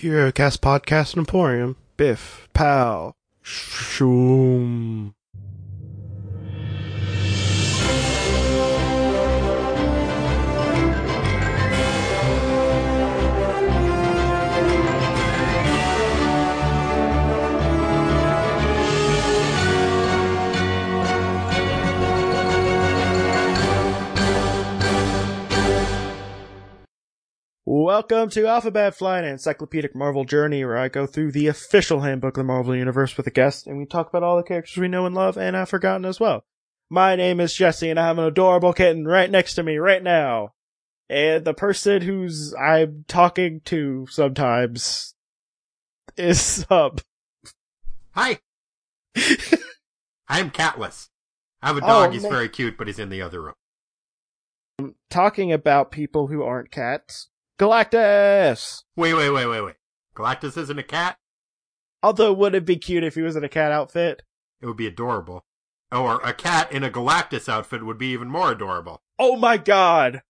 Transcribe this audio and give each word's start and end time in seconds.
Cast 0.00 0.62
Podcast 0.62 1.14
Emporium. 1.18 1.76
Biff, 1.98 2.48
pow, 2.54 3.12
shoom. 3.44 5.12
Welcome 27.82 28.28
to 28.32 28.46
Alphabet 28.46 28.94
Flight, 28.94 29.24
an 29.24 29.30
encyclopedic 29.30 29.94
Marvel 29.94 30.26
journey 30.26 30.62
where 30.66 30.76
I 30.76 30.88
go 30.88 31.06
through 31.06 31.32
the 31.32 31.46
official 31.46 32.02
handbook 32.02 32.36
of 32.36 32.40
the 32.42 32.44
Marvel 32.44 32.76
Universe 32.76 33.16
with 33.16 33.26
a 33.26 33.30
guest 33.30 33.66
and 33.66 33.78
we 33.78 33.86
talk 33.86 34.06
about 34.06 34.22
all 34.22 34.36
the 34.36 34.42
characters 34.42 34.76
we 34.76 34.86
know 34.86 35.06
and 35.06 35.14
love 35.14 35.38
and 35.38 35.56
have 35.56 35.70
forgotten 35.70 36.04
as 36.04 36.20
well. 36.20 36.44
My 36.90 37.16
name 37.16 37.40
is 37.40 37.54
Jesse 37.54 37.88
and 37.88 37.98
I 37.98 38.08
have 38.08 38.18
an 38.18 38.24
adorable 38.24 38.74
kitten 38.74 39.06
right 39.06 39.30
next 39.30 39.54
to 39.54 39.62
me 39.62 39.78
right 39.78 40.02
now. 40.02 40.52
And 41.08 41.42
the 41.46 41.54
person 41.54 42.02
who's 42.02 42.52
I'm 42.52 43.06
talking 43.08 43.62
to 43.64 44.06
sometimes 44.10 45.14
is 46.18 46.38
Sub. 46.38 47.00
Hi. 48.10 48.40
I'm 50.28 50.50
catless. 50.50 51.08
I 51.62 51.68
have 51.68 51.78
a 51.78 51.84
oh, 51.84 51.86
dog. 51.86 52.08
Oh, 52.10 52.12
he's 52.12 52.24
man. 52.24 52.30
very 52.30 52.50
cute, 52.50 52.76
but 52.76 52.88
he's 52.88 52.98
in 52.98 53.08
the 53.08 53.22
other 53.22 53.40
room. 53.40 54.94
Talking 55.08 55.50
about 55.50 55.90
people 55.90 56.26
who 56.26 56.42
aren't 56.42 56.70
cats. 56.70 57.29
Galactus! 57.60 58.84
Wait, 58.96 59.12
wait, 59.12 59.28
wait, 59.28 59.44
wait, 59.44 59.60
wait. 59.60 59.74
Galactus 60.16 60.56
isn't 60.56 60.78
a 60.78 60.82
cat? 60.82 61.18
Although 62.02 62.32
would 62.32 62.54
it 62.54 62.64
be 62.64 62.76
cute 62.76 63.04
if 63.04 63.16
he 63.16 63.20
was 63.20 63.36
in 63.36 63.44
a 63.44 63.50
cat 63.50 63.70
outfit? 63.70 64.22
It 64.62 64.66
would 64.66 64.78
be 64.78 64.86
adorable. 64.86 65.44
Or 65.92 66.22
a 66.24 66.32
cat 66.32 66.72
in 66.72 66.82
a 66.82 66.88
Galactus 66.88 67.50
outfit 67.50 67.84
would 67.84 67.98
be 67.98 68.12
even 68.12 68.28
more 68.28 68.50
adorable. 68.50 69.02
Oh 69.18 69.36
my 69.36 69.58
god! 69.58 70.22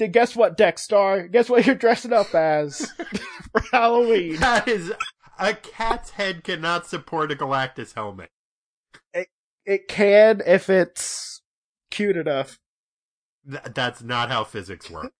Then 0.00 0.10
guess 0.10 0.34
what, 0.34 0.58
Dexstar? 0.58 1.30
Guess 1.30 1.48
what 1.48 1.64
you're 1.64 1.76
dressing 1.76 2.12
up 2.12 2.34
as 2.34 2.90
for 3.52 3.60
Halloween? 3.70 4.36
That 4.40 4.66
is, 4.66 4.92
a 5.38 5.54
cat's 5.54 6.10
head 6.10 6.42
cannot 6.42 6.88
support 6.88 7.30
a 7.30 7.36
Galactus 7.36 7.94
helmet. 7.94 8.30
It 9.64 9.86
can 9.86 10.42
if 10.44 10.68
it's 10.68 11.42
cute 11.92 12.16
enough. 12.16 12.58
Th- 13.48 13.62
that's 13.72 14.02
not 14.02 14.28
how 14.28 14.42
physics 14.42 14.90
work. 14.90 15.12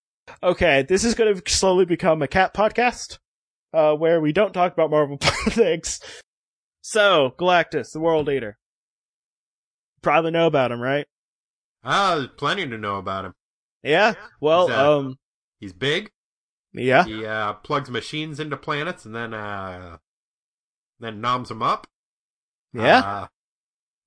Okay, 0.43 0.83
this 0.87 1.03
is 1.03 1.15
going 1.15 1.35
to 1.39 1.51
slowly 1.51 1.85
become 1.85 2.21
a 2.21 2.27
cat 2.27 2.53
podcast, 2.53 3.17
uh, 3.73 3.93
where 3.95 4.19
we 4.21 4.31
don't 4.33 4.53
talk 4.53 4.73
about 4.73 4.89
Marvel 4.91 5.17
things. 5.49 5.99
So, 6.81 7.33
Galactus, 7.39 7.91
the 7.91 7.99
World 7.99 8.29
Eater. 8.29 8.57
Probably 10.01 10.31
know 10.31 10.47
about 10.47 10.71
him, 10.71 10.79
right? 10.81 11.05
Ah, 11.83 12.15
there's 12.15 12.27
plenty 12.37 12.67
to 12.67 12.77
know 12.77 12.97
about 12.97 13.25
him. 13.25 13.33
Yeah. 13.83 14.15
Well, 14.41 14.63
Is 14.63 14.69
that- 14.69 14.85
um, 14.85 15.15
He's 15.59 15.73
big. 15.73 16.11
yeah. 16.73 17.03
He 17.05 17.25
uh, 17.25 17.53
plugs 17.53 17.89
machines 17.89 18.39
into 18.39 18.57
planets 18.57 19.05
and 19.05 19.15
then 19.15 19.33
uh, 19.33 19.97
then 20.99 21.19
noms 21.19 21.49
them 21.49 21.63
up. 21.63 21.87
Yeah. 22.73 23.27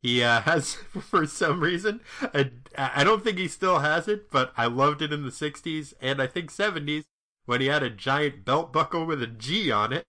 He 0.02 0.22
uh, 0.22 0.40
has, 0.42 0.74
for 0.74 1.26
some 1.26 1.60
reason, 1.60 2.00
I, 2.22 2.50
I 2.76 3.04
don't 3.04 3.22
think 3.22 3.38
he 3.38 3.48
still 3.48 3.80
has 3.80 4.08
it, 4.08 4.30
but 4.30 4.52
I 4.56 4.66
loved 4.66 5.02
it 5.02 5.12
in 5.12 5.24
the 5.24 5.30
60s 5.30 5.94
and 6.00 6.20
I 6.20 6.26
think 6.26 6.50
70s 6.50 7.04
when 7.46 7.60
he 7.60 7.66
had 7.66 7.82
a 7.82 7.90
giant 7.90 8.44
belt 8.44 8.72
buckle 8.72 9.04
with 9.04 9.22
a 9.22 9.26
G 9.26 9.70
on 9.70 9.92
it. 9.92 10.04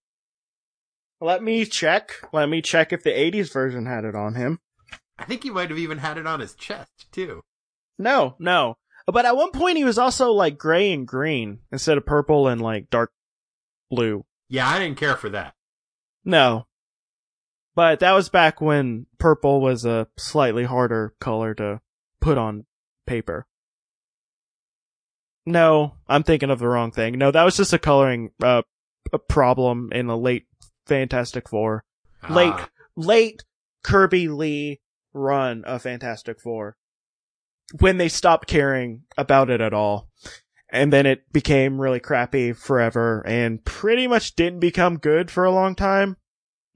Let 1.20 1.44
me 1.44 1.66
check. 1.66 2.14
Let 2.34 2.50
me 2.50 2.62
check 2.62 2.92
if 2.92 3.04
the 3.04 3.12
80s 3.12 3.54
version 3.54 3.86
had 3.86 4.06
it 4.06 4.16
on 4.16 4.36
him. 4.36 4.60
I 5.20 5.26
think 5.26 5.44
he 5.44 5.52
might 5.52 5.70
have 5.70 5.78
even 5.78 6.00
had 6.00 6.18
it 6.18 6.26
on 6.26 6.40
his 6.40 6.56
chest, 6.56 7.12
too. 7.12 7.42
No, 8.00 8.36
no. 8.40 8.78
But 9.06 9.26
at 9.26 9.36
one 9.36 9.52
point 9.52 9.78
he 9.78 9.84
was 9.84 9.98
also 9.98 10.32
like 10.32 10.58
gray 10.58 10.92
and 10.92 11.08
green 11.08 11.60
instead 11.72 11.98
of 11.98 12.06
purple 12.06 12.48
and 12.48 12.62
like 12.62 12.90
dark 12.90 13.12
blue. 13.90 14.26
Yeah, 14.50 14.68
I 14.68 14.80
didn't 14.80 14.98
care 14.98 15.16
for 15.16 15.30
that. 15.30 15.54
No. 16.24 16.66
But 17.76 18.00
that 18.02 18.12
was 18.14 18.30
back 18.30 18.60
when 18.60 19.06
purple 19.18 19.62
was 19.62 19.86
a 19.86 20.08
slightly 20.18 20.66
harder 20.66 21.14
color 21.20 21.54
to 21.56 21.80
put 22.20 22.38
on 22.38 22.66
paper. 23.08 23.48
No, 25.46 25.96
I'm 26.08 26.24
thinking 26.24 26.50
of 26.50 26.60
the 26.60 26.68
wrong 26.68 26.92
thing. 26.92 27.18
No, 27.18 27.32
that 27.32 27.44
was 27.44 27.58
just 27.58 27.74
a 27.74 27.80
coloring 27.80 28.32
uh, 28.44 28.62
a 29.12 29.20
problem 29.20 29.90
in 29.92 30.08
the 30.08 30.18
late 30.18 30.46
Fantastic 30.86 31.50
Four. 31.50 31.84
Late 32.30 32.54
Ah, 32.54 32.70
late 32.96 33.44
Kirby 33.84 34.28
Lee 34.28 34.80
run 35.14 35.64
of 35.66 35.82
Fantastic 35.82 36.40
Four. 36.40 36.78
When 37.80 37.98
they 37.98 38.10
stopped 38.10 38.48
caring 38.48 39.04
about 39.18 39.50
it 39.50 39.62
at 39.62 39.74
all. 39.74 40.10
And 40.74 40.94
then 40.94 41.06
it 41.06 41.34
became 41.34 41.82
really 41.82 42.00
crappy 42.00 42.54
forever 42.54 43.26
and 43.28 43.64
pretty 43.66 44.08
much 44.08 44.36
didn't 44.36 44.62
become 44.62 45.00
good 45.00 45.30
for 45.30 45.44
a 45.44 45.52
long 45.52 45.76
time. 45.76 46.16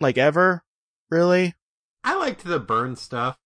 Like 0.02 0.18
ever. 0.18 0.65
Really. 1.10 1.56
I 2.04 2.16
liked 2.16 2.44
the 2.44 2.60
Byrne 2.60 2.96
stuff. 2.96 3.38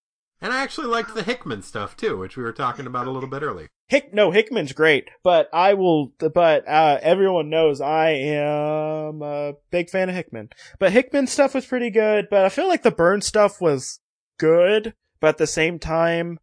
And 0.42 0.54
I 0.54 0.62
actually 0.62 0.88
liked 0.88 1.16
the 1.16 1.24
Hickman 1.24 1.64
stuff, 1.64 1.98
too, 1.98 2.18
which 2.18 2.38
we 2.38 2.44
were 2.44 2.54
talking 2.54 2.88
about 2.88 3.08
a 3.08 3.12
little 3.12 3.28
bit 3.28 3.44
earlier. 3.44 3.68
Hick, 3.90 4.14
no, 4.14 4.32
Hickman's 4.32 4.72
great, 4.72 5.10
but 5.22 5.50
I 5.52 5.74
will, 5.74 6.14
but, 6.18 6.66
uh, 6.66 6.98
everyone 7.02 7.50
knows 7.50 7.82
I 7.82 8.12
am 8.12 9.22
a 9.22 9.56
big 9.70 9.90
fan 9.90 10.08
of 10.08 10.16
Hickman. 10.16 10.50
But 10.80 10.94
Hickman's 10.94 11.34
stuff 11.34 11.56
was 11.56 11.66
pretty 11.66 11.90
good, 11.90 12.28
but 12.32 12.46
I 12.46 12.50
feel 12.50 12.70
like 12.70 12.84
the 12.84 12.92
Byrne 12.92 13.22
stuff 13.22 13.60
was 13.60 14.00
good, 14.38 14.94
but 15.20 15.28
at 15.30 15.38
the 15.40 15.48
same 15.48 15.78
time, 15.78 16.40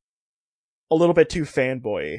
a 0.90 0.94
little 0.94 1.14
bit 1.14 1.30
too 1.30 1.44
fanboy. 1.44 2.18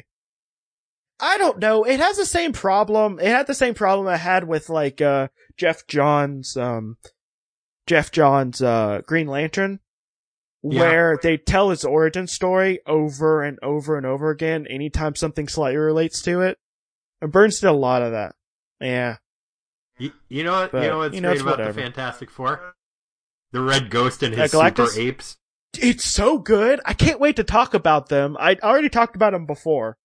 I 1.20 1.38
don't 1.38 1.58
know. 1.58 1.84
It 1.84 2.00
has 2.00 2.16
the 2.16 2.26
same 2.26 2.52
problem. 2.52 3.20
It 3.20 3.28
had 3.28 3.46
the 3.46 3.54
same 3.54 3.74
problem 3.74 4.08
I 4.08 4.16
had 4.16 4.48
with 4.48 4.68
like, 4.68 5.00
uh, 5.00 5.28
Geoff 5.56 5.86
Johns, 5.86 6.56
um, 6.56 6.96
Geoff 7.88 8.12
Johns, 8.12 8.62
uh, 8.62 9.00
Green 9.06 9.26
Lantern. 9.26 9.80
Yeah. 10.62 10.80
Where 10.80 11.18
they 11.22 11.36
tell 11.36 11.70
his 11.70 11.84
origin 11.84 12.26
story 12.26 12.80
over 12.84 13.42
and 13.44 13.58
over 13.62 13.96
and 13.96 14.04
over 14.04 14.30
again 14.30 14.66
anytime 14.68 15.14
something 15.14 15.46
slightly 15.46 15.76
relates 15.76 16.20
to 16.22 16.40
it. 16.40 16.58
And 17.22 17.30
Burns 17.30 17.60
did 17.60 17.68
a 17.68 17.72
lot 17.72 18.02
of 18.02 18.10
that. 18.12 18.34
Yeah. 18.80 19.18
You, 19.98 20.10
you 20.28 20.42
know 20.42 20.52
what? 20.52 20.72
But, 20.72 20.82
you 20.82 20.88
know 20.90 20.98
what's 20.98 21.14
you 21.14 21.20
know, 21.20 21.30
great 21.30 21.40
about 21.42 21.58
whatever. 21.58 21.72
the 21.74 21.82
Fantastic 21.82 22.30
Four? 22.30 22.74
The 23.52 23.60
Red 23.60 23.88
Ghost 23.88 24.22
and 24.24 24.34
his 24.34 24.50
super 24.50 24.88
apes. 24.96 25.36
It's 25.80 26.04
so 26.04 26.38
good. 26.38 26.80
I 26.84 26.92
can't 26.92 27.20
wait 27.20 27.36
to 27.36 27.44
talk 27.44 27.72
about 27.72 28.08
them. 28.08 28.36
I 28.38 28.56
already 28.62 28.88
talked 28.88 29.14
about 29.14 29.32
them 29.32 29.46
before, 29.46 29.96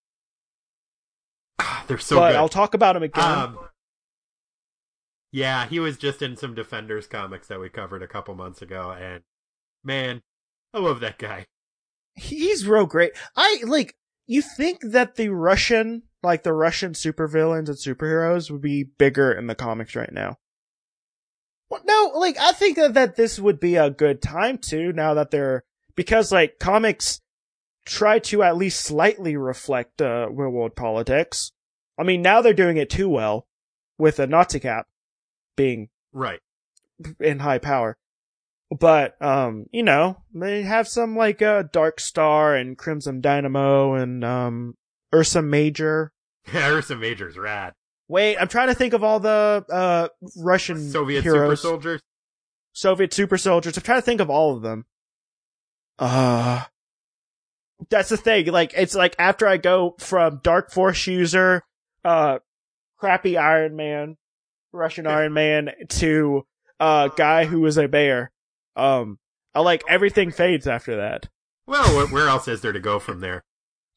Ah, 1.59 1.83
They're 1.88 1.97
so 1.97 2.17
but 2.17 2.29
good. 2.29 2.38
I'll 2.38 2.50
talk 2.50 2.73
about 2.75 2.94
them 2.94 3.03
again. 3.03 3.23
Um, 3.23 3.57
yeah, 5.33 5.66
he 5.66 5.79
was 5.79 5.97
just 5.97 6.21
in 6.21 6.38
some 6.38 6.53
Defenders 6.53 7.07
comics 7.07 7.47
that 7.47 7.59
we 7.59 7.67
covered 7.67 8.03
a 8.03 8.07
couple 8.07 8.35
months 8.35 8.61
ago, 8.61 8.91
and 8.91 9.23
man, 9.83 10.21
I 10.75 10.77
love 10.77 10.99
that 10.99 11.17
guy. 11.17 11.47
He's 12.13 12.67
real 12.67 12.85
great. 12.85 13.13
I 13.35 13.61
like 13.66 13.95
you 14.27 14.44
think 14.44 14.81
that 14.83 15.16
the 15.16 15.29
Russian, 15.29 16.03
like 16.21 16.44
the 16.44 16.53
Russian 16.53 16.94
supervillains 16.94 17.67
and 17.67 17.69
superheroes 17.69 18.51
would 18.51 18.61
be 18.61 18.83
bigger 18.83 19.31
in 19.31 19.47
the 19.47 19.55
comics 19.55 19.95
right 19.95 20.13
now. 20.13 20.38
Well, 21.67 21.81
no, 21.83 22.11
like 22.13 22.38
I 22.39 22.51
think 22.51 22.77
that, 22.77 23.15
this 23.15 23.39
would 23.39 23.59
be 23.59 23.75
a 23.75 23.89
good 23.89 24.21
time 24.21 24.59
to 24.69 24.94
now 24.94 25.15
that 25.15 25.31
they're 25.31 25.63
because 25.95 26.31
like 26.31 26.59
comics 26.59 27.21
try 27.88 28.19
to 28.19 28.44
at 28.44 28.55
least 28.55 28.81
slightly 28.81 29.35
reflect 29.35 30.00
uh 30.00 30.27
real 30.29 30.51
world 30.51 30.75
politics. 30.75 31.53
I 31.97 32.03
mean, 32.03 32.21
now 32.21 32.44
they're 32.44 32.53
doing 32.53 32.77
it 32.77 32.91
too 32.91 33.09
well 33.09 33.47
with 33.97 34.19
a 34.19 34.27
Nazi 34.27 34.59
cap 34.59 34.85
being 35.55 35.89
Right. 36.11 36.39
in 37.19 37.39
high 37.39 37.57
power. 37.59 37.97
But 38.79 39.21
um, 39.21 39.67
you 39.71 39.83
know, 39.83 40.17
they 40.33 40.63
have 40.63 40.88
some 40.88 41.15
like 41.15 41.41
uh 41.41 41.63
Dark 41.71 42.00
Star 42.00 42.55
and 42.55 42.77
Crimson 42.77 43.21
Dynamo 43.21 43.94
and 43.94 44.23
um 44.23 44.75
Ursa 45.13 45.41
Major. 45.41 46.11
Yeah, 46.53 46.67
Ursa 46.71 46.95
Major's 46.97 47.38
rad. 47.38 47.73
Wait, 48.09 48.35
I'm 48.38 48.50
trying 48.50 48.67
to 48.67 48.73
think 48.75 48.94
of 48.94 49.01
all 49.03 49.19
the 49.21 49.63
uh 49.71 50.07
Russian 50.38 50.89
Soviet 50.89 51.21
heroes, 51.23 51.61
super 51.61 51.69
soldiers. 51.71 52.01
Soviet 52.73 53.13
super 53.13 53.38
soldiers. 53.38 53.77
I'm 53.77 53.83
trying 53.83 53.99
to 53.99 54.06
think 54.06 54.19
of 54.21 54.29
all 54.29 54.56
of 54.56 54.61
them. 54.61 54.85
Uh 55.99 56.63
that's 57.89 58.09
the 58.09 58.17
thing. 58.17 58.47
Like 58.47 58.73
it's 58.75 58.95
like 58.95 59.15
after 59.19 59.47
I 59.47 59.57
go 59.57 59.95
from 59.99 60.39
Dark 60.44 60.71
Force 60.71 61.06
user, 61.07 61.61
uh 62.03 62.39
crappy 62.97 63.38
Iron 63.38 63.75
Man, 63.75 64.17
Russian 64.73 65.07
Iron 65.07 65.33
Man 65.33 65.71
to 65.89 66.45
uh 66.79 67.07
guy 67.09 67.45
who 67.45 67.61
was 67.61 67.77
a 67.77 67.87
bear. 67.87 68.31
Um 68.75 69.19
I 69.55 69.59
like 69.61 69.83
everything 69.87 70.31
fades 70.31 70.67
after 70.67 70.95
that. 70.97 71.29
Well, 71.67 71.95
where, 71.95 72.07
where 72.07 72.27
else 72.27 72.47
is 72.47 72.61
there 72.61 72.71
to 72.73 72.79
go 72.79 72.99
from 72.99 73.19
there? 73.21 73.43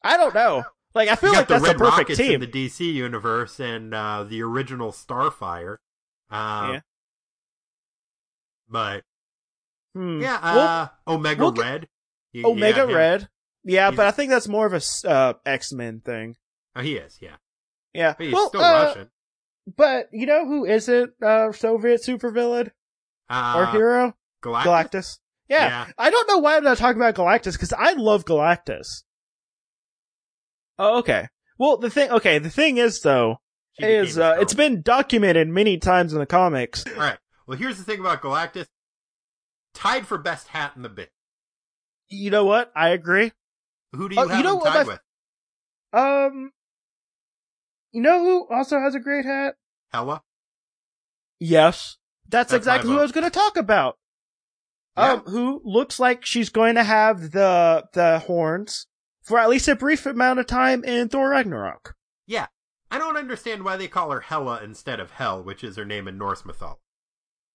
I 0.03 0.15
don't 0.17 0.33
know. 0.35 0.63
Like 0.95 1.09
I 1.09 1.15
feel 1.15 1.33
like 1.33 1.47
the 1.47 1.55
that's 1.55 1.63
a 1.65 1.67
Red 1.67 1.77
perfect 1.77 1.97
Rockets 1.99 2.17
team. 2.19 2.41
in 2.41 2.41
the 2.41 2.47
DC 2.47 2.79
universe 2.93 3.59
and 3.59 3.93
uh, 3.93 4.23
the 4.23 4.41
original 4.43 4.91
Starfire. 4.91 5.77
Um, 6.29 6.73
Yeah. 6.73 6.79
But 8.69 9.03
Hmm. 9.95 10.21
yeah, 10.21 10.39
Well, 10.55 10.59
uh, 11.07 11.11
Omega 11.11 11.41
we'll 11.41 11.51
get- 11.51 11.61
Red. 11.65 11.87
Y- 12.33 12.41
Omega 12.45 12.85
yeah. 12.89 12.95
Red. 12.95 13.29
Yeah, 13.63 13.87
He's- 13.87 13.95
but 13.97 14.05
I 14.07 14.11
think 14.11 14.29
that's 14.29 14.47
more 14.47 14.65
of 14.65 14.73
a 14.73 15.07
uh, 15.09 15.33
X 15.45 15.71
Men 15.73 16.01
thing. 16.01 16.35
Oh, 16.75 16.81
he 16.81 16.97
is. 16.97 17.17
Yeah, 17.21 17.37
Yeah. 17.93 18.13
but 18.17 18.25
he's 18.25 18.33
well, 18.33 18.49
still 18.49 18.61
uh, 18.61 18.83
Russian. 18.85 19.09
But 19.75 20.07
you 20.13 20.25
know 20.25 20.45
who 20.45 20.65
isn't 20.65 21.11
uh, 21.21 21.51
Soviet 21.51 22.01
supervillain 22.05 22.71
Uh, 23.29 23.53
or 23.57 23.65
hero? 23.67 24.13
Galactus. 24.43 24.63
Galactus. 24.63 25.19
Yeah. 25.49 25.67
Yeah. 25.67 25.87
I 25.97 26.09
don't 26.09 26.27
know 26.29 26.37
why 26.39 26.55
I'm 26.57 26.63
not 26.63 26.77
talking 26.77 27.01
about 27.01 27.15
Galactus 27.15 27.53
because 27.53 27.73
I 27.73 27.93
love 27.93 28.25
Galactus. 28.25 29.03
Oh, 30.79 30.99
okay. 30.99 31.27
Well, 31.57 31.77
the 31.77 31.89
thing, 31.89 32.11
okay, 32.11 32.39
the 32.39 32.49
thing 32.49 32.77
is 32.77 33.01
though, 33.01 33.37
She 33.79 33.85
is 33.85 34.17
uh, 34.17 34.37
it's 34.39 34.53
been 34.53 34.81
documented 34.81 35.47
many 35.47 35.77
times 35.77 36.13
in 36.13 36.19
the 36.19 36.25
comics. 36.25 36.85
All 36.87 36.93
right. 36.93 37.17
Well, 37.47 37.57
here's 37.57 37.77
the 37.77 37.83
thing 37.83 37.99
about 37.99 38.21
Galactus. 38.21 38.67
Tied 39.73 40.05
for 40.07 40.17
best 40.17 40.47
hat 40.49 40.73
in 40.75 40.81
the 40.81 40.89
bit. 40.89 41.11
You 42.09 42.29
know 42.31 42.45
what? 42.45 42.71
I 42.75 42.89
agree. 42.89 43.31
Who 43.93 44.07
do 44.09 44.15
you 44.15 44.21
Oh, 44.21 44.25
you 44.25 44.29
have 44.29 44.43
know 44.43 44.53
him 44.53 44.59
what 44.59 44.73
tied 44.73 44.87
my- 44.87 44.93
with? 44.93 45.01
Um, 46.33 46.51
you 47.91 48.01
know 48.01 48.19
who 48.23 48.47
also 48.53 48.79
has 48.79 48.95
a 48.95 48.99
great 48.99 49.25
hat? 49.25 49.55
Hella. 49.91 50.23
Yes, 51.39 51.97
that's, 52.27 52.51
That's 52.51 52.57
exactly 52.61 52.91
who. 52.91 52.97
I 52.99 53.01
was 53.01 53.11
going 53.11 53.23
to 53.23 53.29
talk 53.29 53.57
about. 53.57 53.97
Yeah. 54.97 55.13
Um, 55.13 55.19
who 55.27 55.61
looks 55.63 55.99
like 55.99 56.25
she's 56.25 56.49
going 56.49 56.75
to 56.75 56.83
have 56.83 57.31
the 57.31 57.85
the 57.93 58.19
horns 58.19 58.87
for 59.21 59.37
at 59.37 59.49
least 59.49 59.67
a 59.67 59.75
brief 59.75 60.05
amount 60.07 60.39
of 60.39 60.47
time 60.47 60.83
in 60.83 61.09
Thor 61.09 61.29
Ragnarok. 61.29 61.95
Yeah. 62.25 62.47
I 62.89 62.97
don't 62.97 63.17
understand 63.17 63.63
why 63.65 63.75
they 63.77 63.87
call 63.89 64.09
her 64.11 64.21
Hela 64.21 64.61
instead 64.63 64.99
of 64.99 65.11
Hel, 65.11 65.43
which 65.43 65.63
is 65.63 65.75
her 65.75 65.85
name 65.85 66.07
in 66.07 66.17
Norse 66.17 66.45
mythology. 66.45 66.79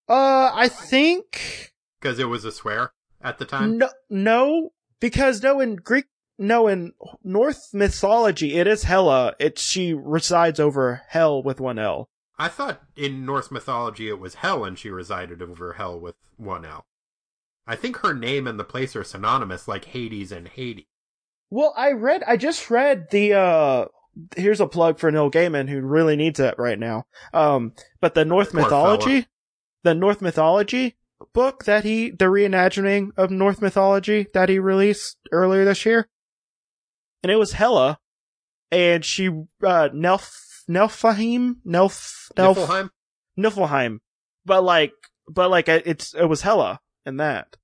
Uh, 0.09 0.53
I 0.55 0.69
think 0.69 1.73
Because 2.01 2.19
it 2.19 2.27
was 2.29 2.45
a 2.45 2.53
swear 2.53 2.93
at 3.21 3.39
the 3.39 3.45
time. 3.47 3.79
no, 3.79 3.89
no, 4.11 4.71
because 5.01 5.43
no 5.43 5.59
in 5.61 5.77
Greek, 5.77 6.05
no 6.43 6.69
in 6.69 6.93
Norse 7.25 7.73
mythology, 7.73 8.59
it 8.59 8.67
is 8.67 8.85
Hela. 8.85 9.35
It 9.39 9.59
she 9.59 9.95
resides 9.95 10.61
over 10.61 11.03
Hell 11.09 11.43
with 11.43 11.61
one 11.61 11.79
L. 11.79 12.09
I 12.39 12.49
thought 12.49 12.83
in 12.97 13.25
Norse 13.25 13.51
mythology 13.51 14.09
it 14.09 14.19
was 14.19 14.35
hell 14.37 14.65
and 14.65 14.79
she 14.79 14.91
resided 14.91 15.41
over 15.41 15.75
hell 15.75 16.01
with 16.01 16.17
one 16.37 16.65
L. 16.65 16.87
I 17.67 17.77
think 17.77 17.99
her 17.99 18.13
name 18.13 18.49
and 18.49 18.59
the 18.59 18.65
place 18.65 18.97
are 18.97 19.05
synonymous, 19.05 19.69
like 19.69 19.85
Hades 19.85 20.33
and 20.33 20.49
Hades. 20.49 20.87
Well, 21.51 21.73
I 21.77 21.93
read, 21.93 22.25
I 22.27 22.37
just 22.37 22.71
read 22.71 23.11
the, 23.11 23.35
uh, 23.35 23.85
here's 24.37 24.61
a 24.61 24.67
plug 24.67 24.99
for 24.99 25.11
Neil 25.13 25.31
Gaiman 25.31 25.69
who 25.69 25.81
really 25.83 26.17
needs 26.17 26.41
it 26.41 26.57
right 26.59 26.79
now. 26.79 27.05
Um, 27.33 27.75
but 28.01 28.15
the 28.15 28.25
North 28.25 28.51
Poor 28.51 28.63
mythology, 28.63 29.27
the 29.85 29.95
Norse 29.95 30.21
mythology 30.21 30.97
book 31.33 31.65
that 31.67 31.85
he, 31.85 32.11
the 32.11 32.25
reimagining 32.25 33.11
of 33.17 33.31
Norse 33.31 33.61
mythology 33.61 34.27
that 34.35 34.49
he 34.49 34.59
released 34.59 35.19
earlier 35.31 35.65
this 35.65 35.87
year. 35.87 36.09
And 37.23 37.31
it 37.31 37.37
was 37.37 37.53
Hella, 37.53 37.99
and 38.71 39.05
she, 39.05 39.29
uh, 39.29 39.89
Nelf, 39.95 40.65
Nelfahim, 40.69 41.57
Nelf, 41.67 42.33
Nelf, 42.35 42.57
Niflheim? 42.57 42.91
Niflheim. 43.39 43.99
But 44.45 44.65
like, 44.65 44.93
but 45.29 45.51
like, 45.51 45.69
it's, 45.69 46.15
it 46.15 46.25
was 46.25 46.43
Hella 46.43 46.81
in 47.07 47.19
that. 47.19 47.57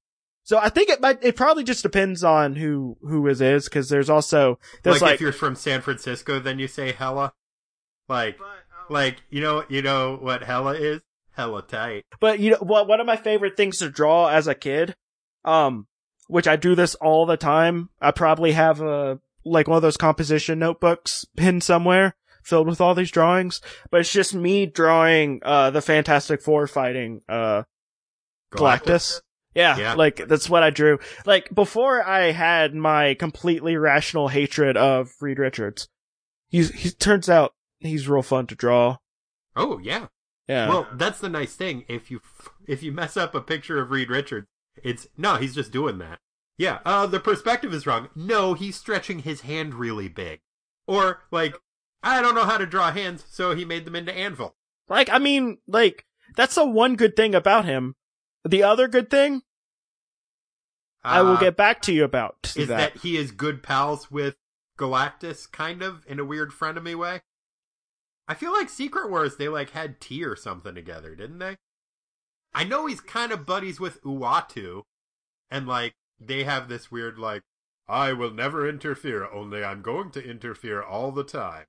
So 0.44 0.58
I 0.58 0.68
think 0.68 0.88
it 0.88 1.00
might, 1.00 1.22
it 1.22 1.36
probably 1.36 1.64
just 1.64 1.82
depends 1.82 2.24
on 2.24 2.56
who, 2.56 2.96
who 3.02 3.26
it 3.26 3.40
is, 3.40 3.68
cause 3.68 3.88
there's 3.88 4.08
also, 4.08 4.58
there's 4.82 5.02
like, 5.02 5.02
like, 5.02 5.14
if 5.14 5.20
you're 5.20 5.32
from 5.32 5.56
San 5.56 5.80
Francisco, 5.82 6.38
then 6.38 6.58
you 6.58 6.68
say 6.68 6.92
Hella. 6.92 7.32
Like, 8.08 8.38
like 8.88 9.22
you 9.28 9.40
know, 9.42 9.64
you 9.68 9.82
know 9.82 10.16
what 10.16 10.42
Hella 10.42 10.74
is? 10.74 11.02
Hella 11.32 11.62
tight. 11.62 12.04
but 12.18 12.40
you 12.40 12.52
know, 12.52 12.56
what, 12.60 12.88
one 12.88 13.00
of 13.00 13.06
my 13.06 13.16
favorite 13.16 13.56
things 13.56 13.78
to 13.78 13.90
draw 13.90 14.28
as 14.28 14.46
a 14.46 14.54
kid, 14.54 14.96
um, 15.44 15.86
which 16.26 16.48
I 16.48 16.56
do 16.56 16.74
this 16.74 16.94
all 16.96 17.26
the 17.26 17.36
time. 17.36 17.90
I 18.00 18.10
probably 18.10 18.52
have 18.52 18.80
a, 18.80 19.20
like 19.50 19.68
one 19.68 19.76
of 19.76 19.82
those 19.82 19.96
composition 19.96 20.58
notebooks 20.58 21.24
pinned 21.36 21.62
somewhere 21.64 22.14
filled 22.42 22.66
with 22.66 22.80
all 22.80 22.94
these 22.94 23.10
drawings, 23.10 23.60
but 23.90 24.00
it's 24.00 24.12
just 24.12 24.34
me 24.34 24.64
drawing, 24.64 25.40
uh, 25.44 25.68
the 25.70 25.82
Fantastic 25.82 26.40
Four 26.40 26.66
fighting, 26.66 27.20
uh, 27.28 27.64
Galactus. 28.52 29.20
Yeah, 29.54 29.76
Yeah. 29.76 29.94
like 29.94 30.28
that's 30.28 30.48
what 30.48 30.62
I 30.62 30.70
drew. 30.70 30.98
Like 31.26 31.52
before 31.54 32.02
I 32.06 32.30
had 32.30 32.74
my 32.74 33.14
completely 33.14 33.76
rational 33.76 34.28
hatred 34.28 34.76
of 34.76 35.10
Reed 35.20 35.38
Richards. 35.38 35.88
He's 36.48 36.70
he 36.72 36.90
turns 36.90 37.28
out 37.28 37.54
he's 37.80 38.08
real 38.08 38.22
fun 38.22 38.46
to 38.48 38.54
draw. 38.54 38.98
Oh 39.56 39.78
yeah. 39.78 40.06
Yeah. 40.46 40.68
Well, 40.68 40.86
that's 40.94 41.18
the 41.20 41.28
nice 41.28 41.54
thing. 41.54 41.84
If 41.88 42.10
you 42.10 42.20
if 42.66 42.82
you 42.82 42.92
mess 42.92 43.16
up 43.16 43.34
a 43.34 43.40
picture 43.40 43.80
of 43.80 43.90
Reed 43.90 44.10
Richards, 44.10 44.46
it's 44.82 45.08
no, 45.16 45.36
he's 45.36 45.54
just 45.54 45.72
doing 45.72 45.98
that. 45.98 46.20
Yeah. 46.58 46.80
Uh, 46.84 47.06
the 47.06 47.20
perspective 47.20 47.72
is 47.72 47.86
wrong. 47.86 48.08
No, 48.14 48.52
he's 48.54 48.76
stretching 48.76 49.20
his 49.20 49.42
hand 49.42 49.74
really 49.74 50.08
big, 50.08 50.40
or 50.86 51.22
like 51.30 51.56
I 52.02 52.20
don't 52.20 52.34
know 52.34 52.44
how 52.44 52.58
to 52.58 52.66
draw 52.66 52.90
hands, 52.92 53.24
so 53.28 53.54
he 53.54 53.64
made 53.64 53.84
them 53.84 53.96
into 53.96 54.12
anvil. 54.12 54.56
like 54.88 55.08
I 55.08 55.18
mean, 55.18 55.58
like 55.66 56.04
that's 56.36 56.56
the 56.56 56.66
one 56.66 56.96
good 56.96 57.16
thing 57.16 57.34
about 57.34 57.64
him. 57.64 57.94
The 58.44 58.62
other 58.62 58.88
good 58.88 59.08
thing 59.10 59.42
I 61.04 61.22
will 61.22 61.36
Uh, 61.36 61.40
get 61.40 61.56
back 61.56 61.80
to 61.82 61.92
you 61.92 62.04
about 62.04 62.52
is 62.56 62.68
that. 62.68 62.94
that 62.94 63.02
he 63.02 63.16
is 63.16 63.30
good 63.30 63.62
pals 63.62 64.10
with 64.10 64.36
Galactus, 64.78 65.50
kind 65.50 65.82
of 65.82 66.04
in 66.06 66.18
a 66.20 66.24
weird 66.24 66.50
frenemy 66.50 66.94
way. 66.96 67.20
I 68.26 68.34
feel 68.34 68.52
like 68.52 68.68
Secret 68.68 69.10
Wars 69.10 69.36
they 69.36 69.48
like 69.48 69.70
had 69.70 70.00
tea 70.00 70.24
or 70.24 70.36
something 70.36 70.74
together, 70.74 71.14
didn't 71.14 71.38
they? 71.38 71.56
I 72.54 72.64
know 72.64 72.86
he's 72.86 73.00
kind 73.00 73.30
of 73.32 73.46
buddies 73.46 73.78
with 73.80 74.02
Uatu, 74.02 74.82
and 75.50 75.66
like 75.66 75.94
they 76.20 76.44
have 76.44 76.68
this 76.68 76.90
weird 76.90 77.18
like, 77.18 77.42
I 77.88 78.12
will 78.12 78.32
never 78.32 78.68
interfere, 78.68 79.26
only 79.32 79.64
I'm 79.64 79.82
going 79.82 80.10
to 80.10 80.22
interfere 80.22 80.82
all 80.82 81.10
the 81.10 81.24
time. 81.24 81.64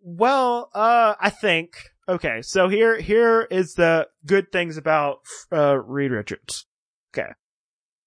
Well, 0.00 0.70
uh, 0.74 1.14
I 1.18 1.30
think 1.30 1.76
okay. 2.06 2.42
So 2.42 2.68
here, 2.68 3.00
here 3.00 3.48
is 3.50 3.72
the 3.72 4.08
good 4.26 4.52
things 4.52 4.76
about 4.76 5.20
uh 5.50 5.78
Reed 5.78 6.10
Richards. 6.10 6.66
Okay, 7.12 7.30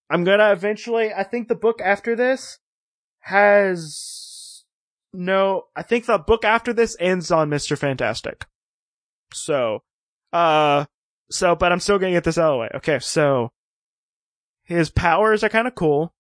I'm 0.09 0.23
gonna 0.23 0.51
eventually. 0.51 1.11
I 1.11 1.23
think 1.23 1.47
the 1.47 1.55
book 1.55 1.81
after 1.81 2.15
this 2.15 2.59
has 3.21 4.63
no. 5.11 5.63
I 5.75 5.81
think 5.81 6.05
the 6.05 6.19
book 6.19 6.45
after 6.45 6.71
this 6.71 6.95
ends 6.99 7.31
on 7.31 7.49
Mister 7.49 7.75
Fantastic. 7.75 8.45
So, 9.33 9.79
uh, 10.31 10.85
so 11.31 11.55
but 11.55 11.71
I'm 11.71 11.79
still 11.79 11.97
gonna 11.97 12.11
get 12.11 12.25
this 12.25 12.37
out 12.37 12.51
of 12.51 12.53
the 12.53 12.59
way. 12.59 12.69
Okay, 12.75 12.99
so 12.99 13.49
his 14.67 14.89
powers 14.89 15.43
are 15.43 15.49
kind 15.49 15.67
of 15.67 15.75
cool. 15.75 16.13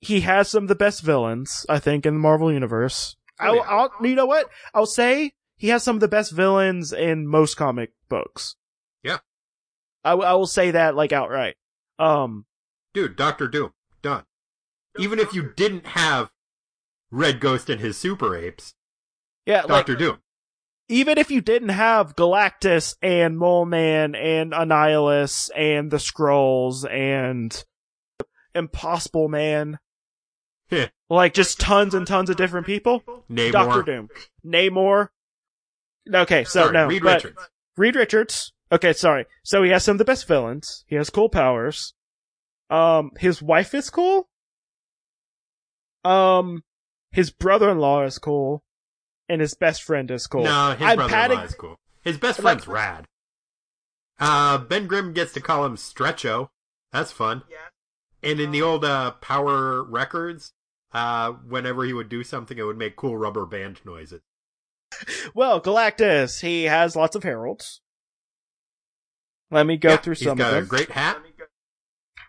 He 0.00 0.20
has 0.20 0.48
some 0.48 0.64
of 0.64 0.68
the 0.68 0.74
best 0.74 1.02
villains, 1.02 1.64
I 1.68 1.78
think, 1.78 2.04
in 2.04 2.14
the 2.14 2.20
Marvel 2.20 2.52
universe. 2.52 3.16
Oh, 3.40 3.58
I'll. 3.60 3.90
I'll, 4.00 4.06
you 4.06 4.14
know 4.14 4.26
what? 4.26 4.50
I'll 4.74 4.86
say 4.86 5.32
he 5.56 5.68
has 5.68 5.82
some 5.82 5.96
of 5.96 6.00
the 6.00 6.08
best 6.08 6.32
villains 6.32 6.92
in 6.92 7.26
most 7.26 7.56
comic 7.56 7.92
books. 8.08 8.56
Yeah. 9.02 9.18
I, 10.04 10.10
w- 10.10 10.28
I 10.28 10.34
will 10.34 10.46
say 10.46 10.72
that 10.72 10.94
like 10.94 11.12
outright. 11.12 11.56
Um, 11.98 12.46
Dude, 12.94 13.16
Doctor 13.16 13.48
Doom, 13.48 13.72
done. 14.02 14.24
Even 14.98 15.18
if 15.18 15.32
you 15.34 15.52
didn't 15.56 15.86
have 15.88 16.30
Red 17.10 17.38
Ghost 17.40 17.70
and 17.70 17.80
his 17.80 17.96
super 17.96 18.36
apes, 18.36 18.74
yeah, 19.46 19.60
like 19.60 19.68
Doctor 19.68 19.96
Doom. 19.96 20.18
Even 20.88 21.18
if 21.18 21.30
you 21.30 21.40
didn't 21.40 21.68
have 21.68 22.16
Galactus 22.16 22.96
and 23.02 23.38
Mole 23.38 23.66
Man 23.66 24.14
and 24.14 24.52
Annihilus 24.52 25.50
and 25.54 25.90
the 25.90 25.98
Skrulls 25.98 26.90
and 26.90 27.62
Impossible 28.54 29.28
Man, 29.28 29.78
like 31.10 31.34
just 31.34 31.60
tons 31.60 31.94
and 31.94 32.06
tons 32.06 32.30
of 32.30 32.36
different 32.36 32.66
people, 32.66 33.02
Namor. 33.30 33.52
Doctor 33.52 33.82
Doom, 33.82 34.08
Namor. 34.44 35.08
Okay, 36.12 36.44
so 36.44 36.62
Sorry, 36.62 36.72
no, 36.72 36.86
Reed 36.86 37.04
Richards. 37.04 37.48
Reed 37.76 37.96
Richards. 37.96 38.52
Okay, 38.72 38.92
sorry. 38.92 39.26
So 39.42 39.62
he 39.62 39.70
has 39.70 39.84
some 39.84 39.94
of 39.94 39.98
the 39.98 40.04
best 40.04 40.26
villains. 40.26 40.84
He 40.86 40.96
has 40.96 41.10
cool 41.10 41.28
powers. 41.28 41.94
Um, 42.70 43.12
his 43.18 43.40
wife 43.42 43.74
is 43.74 43.90
cool. 43.90 44.28
Um, 46.04 46.64
his 47.10 47.30
brother-in-law 47.30 48.04
is 48.04 48.18
cool, 48.18 48.62
and 49.28 49.40
his 49.40 49.54
best 49.54 49.82
friend 49.82 50.10
is 50.10 50.26
cool. 50.26 50.44
No, 50.44 50.72
his 50.72 50.82
I'm 50.82 50.96
brother-in-law 50.96 51.08
patting- 51.08 51.38
is 51.40 51.54
cool. 51.54 51.76
His 52.02 52.16
best 52.18 52.38
Like- 52.38 52.62
friend's 52.62 52.68
rad. 52.68 53.06
Uh, 54.20 54.58
Ben 54.58 54.86
Grimm 54.86 55.12
gets 55.12 55.32
to 55.34 55.40
call 55.40 55.64
him 55.64 55.76
Stretcho. 55.76 56.48
That's 56.92 57.12
fun. 57.12 57.42
Yeah. 57.50 57.58
And 58.22 58.40
in 58.40 58.50
the 58.50 58.62
old 58.62 58.84
uh, 58.84 59.12
Power 59.12 59.82
Records, 59.84 60.52
uh, 60.92 61.32
whenever 61.32 61.84
he 61.84 61.92
would 61.92 62.08
do 62.08 62.24
something, 62.24 62.58
it 62.58 62.62
would 62.64 62.78
make 62.78 62.96
cool 62.96 63.16
rubber 63.16 63.46
band 63.46 63.80
noises. 63.84 64.20
Well, 65.34 65.60
Galactus, 65.60 66.40
he 66.40 66.64
has 66.64 66.96
lots 66.96 67.14
of 67.14 67.22
heralds. 67.22 67.80
Let 69.50 69.66
me 69.66 69.76
go 69.76 69.90
Yeah, 69.90 69.96
through 69.98 70.14
he's 70.14 70.24
some 70.26 70.38
got 70.38 70.54
of 70.54 70.64
a 70.64 70.66
great 70.66 70.90
hat. 70.90 71.18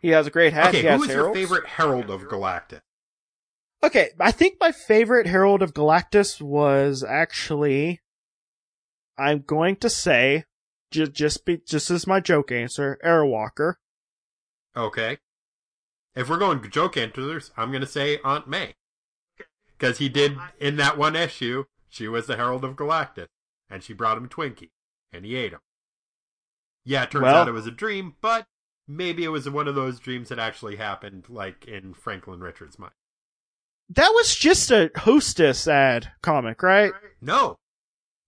He 0.01 0.09
has 0.09 0.27
a 0.27 0.29
great 0.29 0.53
hat. 0.53 0.69
Okay, 0.69 0.81
he 0.81 0.87
has 0.87 0.99
who 1.01 1.09
is 1.09 1.13
your 1.15 1.33
favorite 1.33 1.65
herald 1.65 2.09
of 2.09 2.23
Galactus? 2.23 2.81
Okay, 3.81 4.09
I 4.19 4.31
think 4.31 4.57
my 4.59 4.71
favorite 4.71 5.27
Herald 5.27 5.61
of 5.61 5.73
Galactus 5.73 6.41
was 6.41 7.03
actually, 7.03 8.01
I'm 9.17 9.41
going 9.41 9.77
to 9.77 9.89
say, 9.89 10.43
just 10.91 11.13
just 11.13 11.45
be 11.45 11.57
just 11.65 11.89
as 11.89 12.05
my 12.07 12.19
joke 12.19 12.51
answer, 12.51 12.99
Airwalker. 13.05 13.75
Okay. 14.75 15.17
If 16.15 16.29
we're 16.29 16.37
going 16.37 16.67
joke 16.69 16.97
answers, 16.97 17.51
I'm 17.55 17.69
going 17.71 17.81
to 17.81 17.87
say 17.87 18.19
Aunt 18.23 18.47
May. 18.47 18.75
Because 19.77 19.99
he 19.99 20.09
did, 20.09 20.37
in 20.59 20.75
that 20.75 20.97
one 20.97 21.15
issue, 21.15 21.65
she 21.87 22.07
was 22.07 22.27
the 22.27 22.35
Herald 22.35 22.65
of 22.65 22.75
Galactus. 22.75 23.27
And 23.69 23.83
she 23.83 23.93
brought 23.93 24.17
him 24.17 24.27
Twinkie. 24.27 24.71
And 25.13 25.23
he 25.23 25.35
ate 25.35 25.53
him. 25.53 25.59
Yeah, 26.83 27.03
it 27.03 27.11
turns 27.11 27.23
Well- 27.23 27.35
out 27.43 27.47
it 27.47 27.53
was 27.53 27.67
a 27.67 27.71
dream, 27.71 28.15
but 28.19 28.47
maybe 28.87 29.23
it 29.23 29.29
was 29.29 29.49
one 29.49 29.67
of 29.67 29.75
those 29.75 29.99
dreams 29.99 30.29
that 30.29 30.39
actually 30.39 30.75
happened, 30.77 31.29
like 31.29 31.65
in 31.65 31.93
Franklin 31.93 32.41
Richards' 32.41 32.77
mind. 32.79 32.93
That 33.89 34.09
was 34.09 34.35
just 34.35 34.69
a 34.71 34.91
hostess 34.95 35.67
ad 35.67 36.11
comic, 36.21 36.61
right? 36.61 36.91
No. 37.21 37.57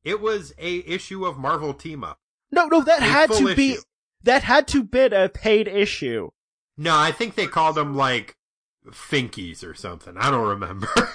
It 0.04 0.20
was 0.20 0.54
a 0.58 0.78
issue 0.80 1.26
of 1.26 1.38
Marvel 1.38 1.74
Team 1.74 2.04
Up. 2.04 2.20
No, 2.52 2.66
no, 2.66 2.82
that 2.84 3.02
A 3.02 3.06
had 3.06 3.32
to 3.34 3.56
be 3.56 3.78
that 4.24 4.44
had 4.44 4.68
to 4.70 4.84
be 4.84 5.00
a 5.00 5.30
paid 5.30 5.68
issue. 5.68 6.32
No, 6.78 6.98
I 6.98 7.12
think 7.12 7.36
they 7.36 7.48
called 7.48 7.76
them 7.76 7.96
like 7.96 8.36
Finkies 8.88 9.64
or 9.64 9.74
something. 9.74 10.16
I 10.18 10.32
don't 10.32 10.48
remember. 10.48 10.88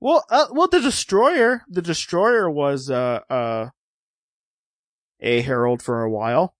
Well, 0.00 0.26
uh, 0.28 0.48
well, 0.50 0.68
the 0.68 0.80
destroyer, 0.80 1.62
the 1.66 1.80
destroyer 1.80 2.50
was 2.50 2.90
uh 2.90 3.20
uh 3.30 3.70
a 5.18 5.40
herald 5.40 5.80
for 5.80 6.02
a 6.02 6.10
while. 6.10 6.54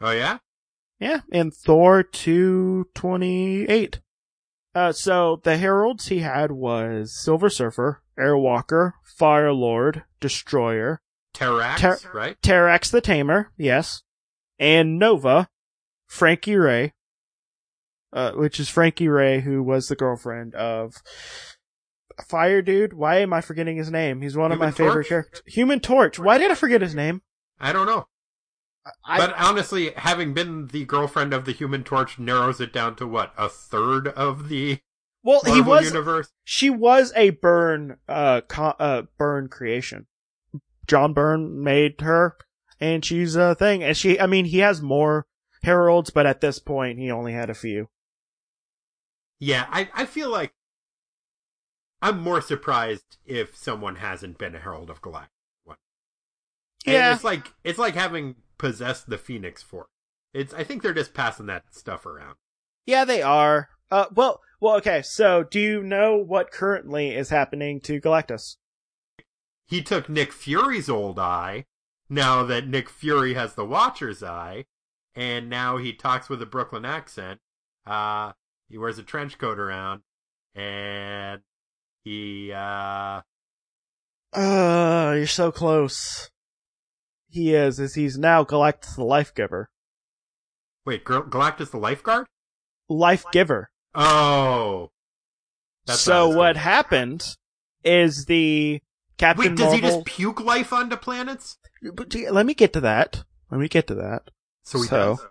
oh 0.00 0.12
yeah? 0.12 0.38
Yeah, 1.00 1.22
and 1.32 1.52
Thor 1.52 2.04
two 2.04 2.86
twenty 2.94 3.64
eight. 3.64 4.00
Uh, 4.74 4.92
so 4.92 5.40
the 5.44 5.58
heralds 5.58 6.08
he 6.08 6.20
had 6.20 6.50
was 6.50 7.14
Silver 7.14 7.50
Surfer, 7.50 8.02
Airwalker, 8.18 8.92
Fire 9.04 9.52
Lord, 9.52 10.04
Destroyer, 10.20 11.02
Terrax, 11.34 11.76
Ter- 11.76 11.98
right? 12.14 12.40
Terrax 12.42 12.90
the 12.90 13.00
Tamer, 13.02 13.52
yes, 13.58 14.02
and 14.58 14.98
Nova, 14.98 15.48
Frankie 16.06 16.56
Ray, 16.56 16.94
uh, 18.12 18.32
which 18.32 18.58
is 18.58 18.68
Frankie 18.68 19.08
Ray, 19.08 19.40
who 19.40 19.62
was 19.62 19.88
the 19.88 19.96
girlfriend 19.96 20.54
of 20.54 20.94
Fire 22.26 22.62
Dude. 22.62 22.94
Why 22.94 23.18
am 23.18 23.32
I 23.32 23.40
forgetting 23.42 23.76
his 23.76 23.90
name? 23.90 24.22
He's 24.22 24.36
one 24.36 24.52
of 24.52 24.56
Human 24.56 24.68
my 24.68 24.72
favorite 24.72 25.06
characters. 25.06 25.42
Human 25.46 25.80
Torch. 25.80 26.18
Why 26.18 26.38
did 26.38 26.50
I 26.50 26.54
forget 26.54 26.80
his 26.80 26.94
name? 26.94 27.22
I 27.60 27.72
don't 27.72 27.86
know. 27.86 28.06
I, 29.04 29.18
but 29.18 29.34
honestly, 29.38 29.92
having 29.96 30.34
been 30.34 30.66
the 30.68 30.84
girlfriend 30.84 31.32
of 31.32 31.44
the 31.44 31.52
Human 31.52 31.84
Torch 31.84 32.18
narrows 32.18 32.60
it 32.60 32.72
down 32.72 32.96
to 32.96 33.06
what 33.06 33.32
a 33.38 33.48
third 33.48 34.08
of 34.08 34.48
the 34.48 34.80
well, 35.22 35.40
Marvel 35.44 35.54
he 35.54 35.68
was. 35.70 35.84
universe. 35.84 36.32
She 36.44 36.68
was 36.68 37.12
a 37.14 37.30
Byrne, 37.30 37.98
uh, 38.08 38.40
co- 38.48 38.74
uh, 38.78 39.02
Byrne 39.18 39.48
creation. 39.48 40.06
John 40.88 41.12
Byrne 41.14 41.62
made 41.62 42.00
her, 42.00 42.36
and 42.80 43.04
she's 43.04 43.36
a 43.36 43.54
thing. 43.54 43.84
And 43.84 43.96
she, 43.96 44.18
I 44.18 44.26
mean, 44.26 44.46
he 44.46 44.58
has 44.58 44.82
more 44.82 45.26
heralds, 45.62 46.10
but 46.10 46.26
at 46.26 46.40
this 46.40 46.58
point, 46.58 46.98
he 46.98 47.08
only 47.10 47.32
had 47.32 47.50
a 47.50 47.54
few. 47.54 47.88
Yeah, 49.38 49.66
I 49.70 49.88
I 49.94 50.06
feel 50.06 50.28
like 50.30 50.52
I'm 52.00 52.20
more 52.20 52.40
surprised 52.40 53.16
if 53.24 53.56
someone 53.56 53.96
hasn't 53.96 54.38
been 54.38 54.54
a 54.56 54.58
Herald 54.58 54.90
of 54.90 55.00
Galactus. 55.02 55.28
One. 55.64 55.76
And 56.86 56.94
Yeah. 56.94 57.14
it's 57.14 57.24
like 57.24 57.52
it's 57.64 57.78
like 57.78 57.94
having 57.94 58.36
possessed 58.62 59.10
the 59.10 59.18
Phoenix 59.18 59.60
Force. 59.60 59.88
It's 60.32 60.54
I 60.54 60.62
think 60.62 60.82
they're 60.82 60.94
just 60.94 61.12
passing 61.12 61.46
that 61.46 61.74
stuff 61.74 62.06
around. 62.06 62.36
Yeah, 62.86 63.04
they 63.04 63.20
are. 63.20 63.68
Uh, 63.90 64.06
well, 64.14 64.40
well, 64.60 64.76
okay. 64.76 65.02
So, 65.02 65.42
do 65.42 65.58
you 65.58 65.82
know 65.82 66.16
what 66.16 66.52
currently 66.52 67.10
is 67.10 67.28
happening 67.30 67.80
to 67.80 68.00
Galactus? 68.00 68.56
He 69.66 69.82
took 69.82 70.08
Nick 70.08 70.32
Fury's 70.32 70.88
old 70.88 71.18
eye. 71.18 71.66
Now 72.08 72.44
that 72.44 72.68
Nick 72.68 72.88
Fury 72.88 73.34
has 73.34 73.54
the 73.54 73.64
Watcher's 73.64 74.22
eye, 74.22 74.66
and 75.14 75.50
now 75.50 75.78
he 75.78 75.92
talks 75.92 76.28
with 76.28 76.40
a 76.40 76.46
Brooklyn 76.46 76.84
accent. 76.84 77.40
Uh, 77.84 78.32
he 78.68 78.78
wears 78.78 78.98
a 78.98 79.02
trench 79.02 79.38
coat 79.38 79.58
around, 79.58 80.02
and 80.54 81.40
he 82.04 82.52
uh 82.52 83.22
Uh, 84.32 85.14
you're 85.16 85.26
so 85.26 85.50
close. 85.50 86.30
He 87.32 87.54
is, 87.54 87.80
as 87.80 87.94
he's 87.94 88.18
now 88.18 88.44
Galactus 88.44 88.94
the 88.94 89.04
Life 89.04 89.34
Giver. 89.34 89.70
wait, 90.84 91.04
Gal- 91.04 91.22
Galactus 91.24 91.70
the 91.70 91.78
lifeguard? 91.78 92.26
Life 92.88 93.24
Giver. 93.32 93.70
Oh, 93.94 94.90
That's 95.86 96.00
so 96.00 96.28
what 96.28 96.56
happened 96.56 97.24
is 97.84 98.26
the 98.26 98.80
Captain 99.18 99.52
wait, 99.52 99.56
does 99.56 99.72
he 99.72 99.80
just 99.80 100.04
puke 100.04 100.40
life 100.40 100.72
onto 100.72 100.96
planets? 100.96 101.56
But 101.94 102.14
let 102.30 102.44
me 102.46 102.54
get 102.54 102.72
to 102.74 102.80
that. 102.82 103.24
Let 103.50 103.60
me 103.60 103.68
get 103.68 103.86
to 103.88 103.94
that. 103.96 104.30
So 104.64 104.80
he 104.82 104.86
So- 104.88 105.16
does. 105.16 105.26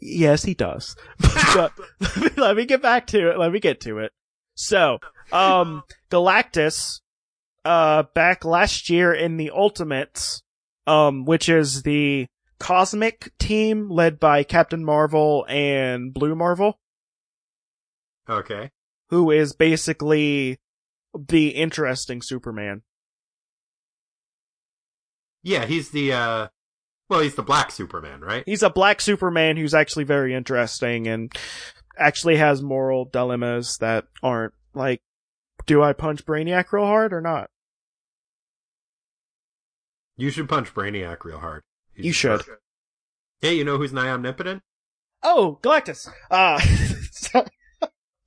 Yes, 0.00 0.44
he 0.44 0.54
does. 0.54 0.94
but 1.54 1.72
let 2.36 2.56
me 2.56 2.64
get 2.64 2.80
back 2.82 3.06
to 3.08 3.30
it. 3.30 3.38
Let 3.38 3.50
me 3.50 3.58
get 3.60 3.80
to 3.82 3.98
it. 3.98 4.12
So, 4.54 4.98
um, 5.32 5.82
Galactus, 6.10 7.00
uh, 7.64 8.04
back 8.14 8.44
last 8.44 8.88
year 8.88 9.12
in 9.12 9.36
the 9.36 9.50
Ultimates, 9.50 10.42
um, 10.86 11.24
which 11.24 11.48
is 11.48 11.82
the 11.82 12.26
cosmic 12.58 13.32
team 13.38 13.88
led 13.88 14.20
by 14.20 14.42
Captain 14.42 14.84
Marvel 14.84 15.46
and 15.48 16.12
Blue 16.12 16.34
Marvel, 16.34 16.78
Okay. 18.28 18.70
who 19.08 19.30
is 19.30 19.54
basically 19.54 20.58
the 21.14 21.48
interesting 21.48 22.22
Superman. 22.22 22.82
Yeah, 25.42 25.64
he's 25.66 25.90
the 25.90 26.12
uh 26.12 26.48
well, 27.08 27.20
he's 27.20 27.34
the 27.34 27.42
black 27.42 27.72
Superman, 27.72 28.20
right? 28.20 28.44
He's 28.46 28.62
a 28.62 28.70
black 28.70 29.00
Superman 29.00 29.56
who's 29.56 29.74
actually 29.74 30.04
very 30.04 30.32
interesting 30.34 31.08
and 31.08 31.32
actually 31.98 32.36
has 32.36 32.62
moral 32.62 33.04
dilemmas 33.04 33.78
that 33.78 34.04
aren't 34.22 34.54
like, 34.74 35.00
do 35.66 35.82
I 35.82 35.92
punch 35.92 36.24
Brainiac 36.24 36.70
real 36.72 36.84
hard 36.86 37.12
or 37.12 37.20
not? 37.20 37.50
You 40.20 40.28
should 40.30 40.50
punch 40.50 40.74
Brainiac 40.74 41.24
real 41.24 41.38
hard. 41.38 41.62
He's 41.94 42.04
You 42.04 42.12
should. 42.12 42.42
Hey, 43.40 43.54
you 43.54 43.64
know 43.64 43.78
who's 43.78 43.90
nigh 43.90 44.10
omnipotent? 44.10 44.62
Oh, 45.22 45.58
Galactus. 45.62 46.08
Uh, 46.30 46.60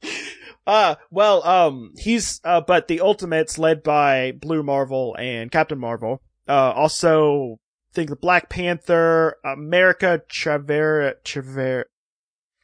uh, 0.67 0.95
well, 1.11 1.45
um, 1.47 1.93
he's, 1.97 2.41
uh, 2.43 2.61
but 2.61 2.87
the 2.87 2.99
Ultimates 3.01 3.59
led 3.59 3.83
by 3.83 4.31
Blue 4.31 4.63
Marvel 4.63 5.15
and 5.19 5.51
Captain 5.51 5.77
Marvel. 5.77 6.19
Uh, 6.47 6.71
also, 6.71 7.59
think 7.93 8.09
the 8.09 8.15
Black 8.15 8.49
Panther, 8.49 9.35
America 9.45 10.23
Chavera, 10.31 11.13
Chavera. 11.23 11.83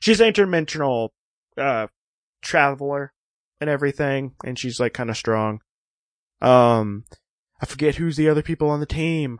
She's 0.01 0.19
an 0.19 0.33
interdimensional, 0.33 1.09
uh, 1.55 1.85
traveler 2.41 3.13
and 3.61 3.69
everything, 3.69 4.33
and 4.43 4.57
she's 4.57 4.79
like 4.79 4.93
kind 4.93 5.11
of 5.11 5.17
strong. 5.17 5.61
Um, 6.41 7.03
I 7.61 7.65
forget 7.65 7.95
who's 7.95 8.17
the 8.17 8.29
other 8.29 8.41
people 8.41 8.69
on 8.69 8.79
the 8.79 8.85
team. 8.85 9.39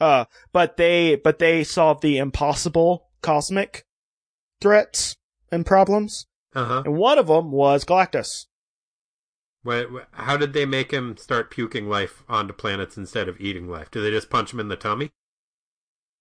Uh, 0.00 0.26
but 0.52 0.76
they, 0.76 1.16
but 1.16 1.38
they 1.38 1.64
solved 1.64 2.02
the 2.02 2.18
impossible 2.18 3.08
cosmic 3.22 3.84
threats 4.60 5.16
and 5.50 5.66
problems. 5.66 6.26
Uh-huh. 6.54 6.82
And 6.84 6.96
one 6.96 7.18
of 7.18 7.26
them 7.26 7.50
was 7.50 7.84
Galactus. 7.84 8.46
Wait, 9.64 9.86
how 10.12 10.36
did 10.36 10.52
they 10.52 10.64
make 10.64 10.92
him 10.92 11.16
start 11.16 11.50
puking 11.50 11.88
life 11.88 12.22
onto 12.28 12.52
planets 12.52 12.96
instead 12.96 13.28
of 13.28 13.40
eating 13.40 13.68
life? 13.68 13.90
Do 13.90 14.00
they 14.00 14.10
just 14.10 14.30
punch 14.30 14.52
him 14.52 14.60
in 14.60 14.68
the 14.68 14.76
tummy? 14.76 15.10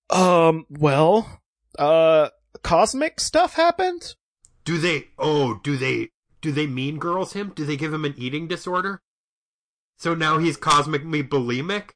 Um, 0.09 0.65
well, 0.69 1.41
uh, 1.77 2.29
cosmic 2.63 3.19
stuff 3.19 3.53
happened? 3.53 4.15
Do 4.65 4.77
they 4.77 5.09
Oh, 5.17 5.59
do 5.63 5.77
they 5.77 6.09
do 6.41 6.51
they 6.51 6.67
mean 6.67 6.97
girls 6.97 7.33
him? 7.33 7.53
Do 7.55 7.65
they 7.65 7.77
give 7.77 7.93
him 7.93 8.05
an 8.05 8.15
eating 8.17 8.47
disorder? 8.47 9.01
So 9.97 10.13
now 10.13 10.37
he's 10.37 10.57
cosmically 10.57 11.23
bulimic? 11.23 11.89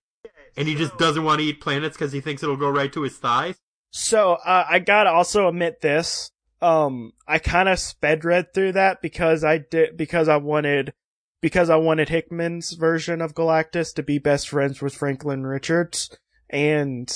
And 0.57 0.67
he 0.67 0.75
just 0.75 0.97
doesn't 0.97 1.23
want 1.23 1.39
to 1.39 1.45
eat 1.45 1.61
planets 1.61 1.95
because 1.95 2.11
he 2.11 2.19
thinks 2.19 2.43
it'll 2.43 2.57
go 2.57 2.69
right 2.69 2.91
to 2.91 3.03
his 3.03 3.17
thighs? 3.17 3.55
So, 3.91 4.33
uh, 4.33 4.65
I 4.69 4.79
gotta 4.79 5.09
also 5.09 5.47
admit 5.47 5.81
this. 5.81 6.31
Um, 6.61 7.13
I 7.27 7.39
kinda 7.39 7.77
sped 7.77 8.25
read 8.25 8.53
through 8.53 8.73
that 8.73 9.01
because 9.01 9.43
I 9.43 9.59
did, 9.59 9.97
because 9.97 10.27
I 10.27 10.37
wanted, 10.37 10.93
because 11.41 11.69
I 11.69 11.77
wanted 11.77 12.09
Hickman's 12.09 12.73
version 12.73 13.21
of 13.21 13.33
Galactus 13.33 13.93
to 13.95 14.03
be 14.03 14.17
best 14.17 14.49
friends 14.49 14.81
with 14.81 14.93
Franklin 14.93 15.45
Richards. 15.45 16.15
And, 16.49 17.09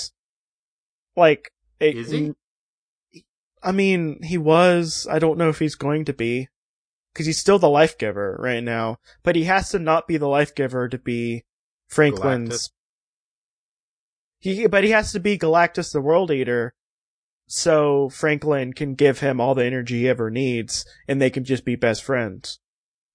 like, 1.14 1.52
it, 1.78 1.96
Is 1.96 2.10
he? 2.10 2.32
I 3.62 3.72
mean, 3.72 4.22
he 4.22 4.38
was. 4.38 5.06
I 5.10 5.18
don't 5.18 5.38
know 5.38 5.48
if 5.48 5.58
he's 5.58 5.74
going 5.74 6.04
to 6.06 6.12
be. 6.12 6.48
Cause 7.16 7.24
he's 7.24 7.38
still 7.38 7.58
the 7.58 7.68
life 7.70 7.96
giver 7.96 8.36
right 8.38 8.62
now. 8.62 8.98
But 9.22 9.36
he 9.36 9.44
has 9.44 9.70
to 9.70 9.78
not 9.78 10.06
be 10.06 10.18
the 10.18 10.28
life 10.28 10.54
giver 10.54 10.86
to 10.86 10.98
be 10.98 11.44
Franklin's. 11.88 12.70
He, 14.38 14.66
but 14.66 14.84
he 14.84 14.90
has 14.90 15.12
to 15.12 15.20
be 15.20 15.38
Galactus 15.38 15.92
the 15.92 16.02
World 16.02 16.30
Eater. 16.30 16.74
So 17.48 18.10
Franklin 18.10 18.74
can 18.74 18.94
give 18.94 19.20
him 19.20 19.40
all 19.40 19.54
the 19.54 19.64
energy 19.64 20.00
he 20.00 20.08
ever 20.08 20.30
needs 20.30 20.84
and 21.08 21.20
they 21.22 21.30
can 21.30 21.44
just 21.44 21.64
be 21.64 21.74
best 21.74 22.04
friends. 22.04 22.60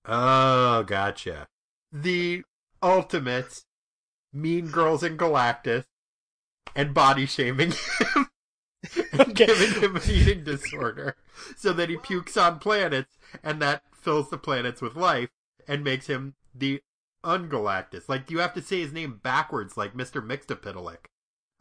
Oh, 0.05 0.81
gotcha. 0.83 1.47
The 1.91 2.41
ultimate 2.81 3.61
Mean 4.33 4.67
Girls 4.67 5.03
in 5.03 5.17
Galactus, 5.17 5.85
and 6.75 6.93
body 6.93 7.25
shaming 7.25 7.71
him 7.71 8.27
Okay. 9.19 9.45
giving 9.45 9.81
him 9.81 9.95
an 9.97 10.01
eating 10.09 10.43
disorder 10.43 11.15
so 11.55 11.73
that 11.73 11.89
he 11.89 11.97
pukes 11.97 12.37
on 12.37 12.59
planets 12.59 13.17
and 13.43 13.61
that 13.61 13.83
fills 14.01 14.29
the 14.29 14.37
planets 14.37 14.81
with 14.81 14.95
life 14.95 15.29
and 15.67 15.83
makes 15.83 16.07
him 16.07 16.35
the 16.53 16.81
Ungalactus. 17.23 18.09
Like 18.09 18.31
you 18.31 18.39
have 18.39 18.53
to 18.55 18.61
say 18.61 18.81
his 18.81 18.93
name 18.93 19.19
backwards 19.21 19.77
like 19.77 19.93
Mr. 19.93 20.25
Mxyzptlk. 20.25 21.05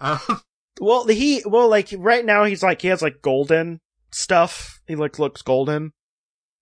Um, 0.01 0.41
Well, 0.81 1.07
he 1.07 1.43
well 1.45 1.69
like 1.69 1.93
right 1.97 2.25
now 2.25 2.45
he's 2.45 2.63
like 2.63 2.81
he 2.83 2.89
has 2.89 3.03
like 3.03 3.21
golden 3.23 3.81
stuff. 4.11 4.81
He 4.87 4.95
like 4.97 5.19
looks 5.19 5.43
golden 5.43 5.93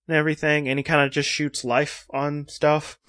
and 0.07 0.17
everything, 0.17 0.67
and 0.67 0.77
he 0.77 0.83
kind 0.83 1.05
of 1.05 1.11
just 1.11 1.29
shoots 1.29 1.63
life 1.63 2.05
on 2.11 2.47
stuff. 2.49 2.99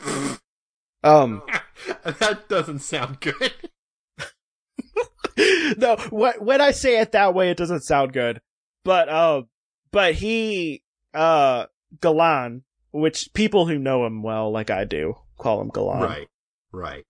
Um, 1.02 1.42
that 2.04 2.48
doesn't 2.48 2.80
sound 2.80 3.20
good. 3.20 3.54
no, 5.78 5.96
what 6.10 6.42
when 6.42 6.60
I 6.60 6.70
say 6.70 7.00
it 7.00 7.12
that 7.12 7.34
way, 7.34 7.50
it 7.50 7.56
doesn't 7.56 7.82
sound 7.82 8.12
good. 8.12 8.40
But 8.84 9.08
uh, 9.08 9.42
but 9.90 10.14
he 10.14 10.82
uh 11.12 11.66
Galan, 12.00 12.64
which 12.92 13.30
people 13.34 13.66
who 13.66 13.78
know 13.78 14.06
him 14.06 14.22
well, 14.22 14.50
like 14.50 14.70
I 14.70 14.84
do, 14.84 15.14
call 15.38 15.60
him 15.60 15.70
Galan. 15.70 16.02
Right. 16.02 16.28
Right. 16.72 17.06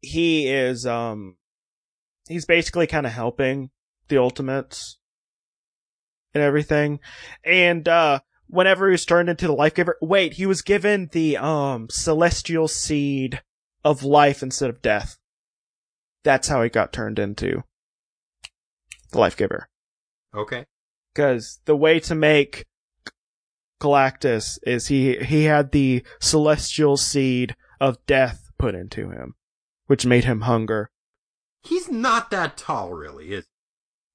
He 0.00 0.48
is 0.48 0.86
um, 0.86 1.36
he's 2.28 2.44
basically 2.44 2.86
kind 2.86 3.06
of 3.06 3.12
helping 3.12 3.70
the 4.08 4.18
Ultimates 4.18 4.98
and 6.34 6.42
everything, 6.42 7.00
and 7.44 7.86
uh. 7.88 8.20
Whenever 8.48 8.86
he 8.86 8.92
was 8.92 9.06
turned 9.06 9.30
into 9.30 9.46
the 9.46 9.54
life 9.54 9.72
giver, 9.72 9.96
wait, 10.02 10.34
he 10.34 10.44
was 10.44 10.60
given 10.60 11.08
the 11.12 11.38
um 11.38 11.88
celestial 11.88 12.68
seed 12.68 13.40
of 13.82 14.02
life 14.02 14.42
instead 14.42 14.68
of 14.68 14.82
death. 14.82 15.16
That's 16.22 16.48
how 16.48 16.62
he 16.62 16.68
got 16.68 16.92
turned 16.92 17.18
into 17.18 17.64
the 19.10 19.18
life 19.18 19.38
giver. 19.38 19.70
Okay. 20.34 20.66
Because 21.14 21.60
the 21.64 21.74
way 21.74 21.98
to 22.00 22.14
make 22.14 22.66
Galactus 23.82 24.58
is 24.62 24.86
he 24.86 25.16
he 25.18 25.44
had 25.44 25.72
the 25.72 26.04
celestial 26.20 26.96
seed 26.96 27.56
of 27.80 28.04
death 28.06 28.50
put 28.58 28.74
into 28.76 29.10
him, 29.10 29.34
which 29.86 30.06
made 30.06 30.24
him 30.24 30.42
hunger. 30.42 30.90
He's 31.62 31.90
not 31.90 32.30
that 32.30 32.56
tall, 32.56 32.92
really, 32.92 33.32
is 33.32 33.46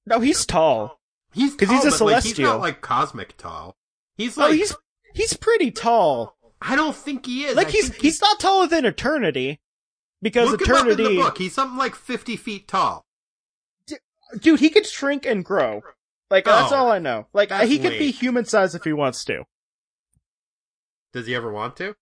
No, 0.06 0.20
he's 0.20 0.46
tall. 0.46 1.00
He's 1.32 1.54
'Cause 1.54 1.68
tall, 1.68 1.76
he's 1.76 1.84
a 1.94 1.98
but, 1.98 2.04
like, 2.04 2.24
he's 2.24 2.38
not 2.38 2.60
like 2.60 2.80
cosmic 2.80 3.36
tall. 3.36 3.76
He's 4.16 4.38
Oh, 4.38 4.42
like 4.42 4.54
he's 4.54 4.74
he's 5.14 5.36
pretty 5.36 5.70
tall. 5.70 6.36
I 6.62 6.74
don't 6.74 6.96
think 6.96 7.26
he 7.26 7.44
is. 7.44 7.54
Like 7.54 7.68
I 7.68 7.70
he's 7.72 7.94
he's 7.96 8.20
not 8.22 8.40
taller 8.40 8.66
than 8.66 8.86
Eternity, 8.86 9.60
because 10.22 10.50
Look 10.50 10.66
him 10.66 10.74
up 10.74 10.86
in 10.88 10.96
the 10.96 11.16
book. 11.16 11.36
He's 11.38 11.54
something 11.54 11.76
like 11.78 11.94
fifty 11.94 12.36
feet 12.36 12.66
tall. 12.68 13.04
dude, 14.40 14.60
he 14.60 14.70
could 14.70 14.86
shrink 14.86 15.26
and 15.26 15.44
grow. 15.44 15.82
Like 16.30 16.44
that's 16.46 16.72
Oh, 16.72 16.76
all 16.76 16.90
I 16.90 16.98
know. 16.98 17.26
Like 17.32 17.50
he 17.66 17.78
could 17.78 17.98
be 17.98 18.10
human 18.10 18.44
size 18.44 18.74
if 18.74 18.84
he 18.84 18.92
wants 18.92 19.24
to. 19.26 19.44
Does 21.12 21.26
he 21.26 21.34
ever 21.34 21.50
want 21.50 21.76
to? 21.76 21.94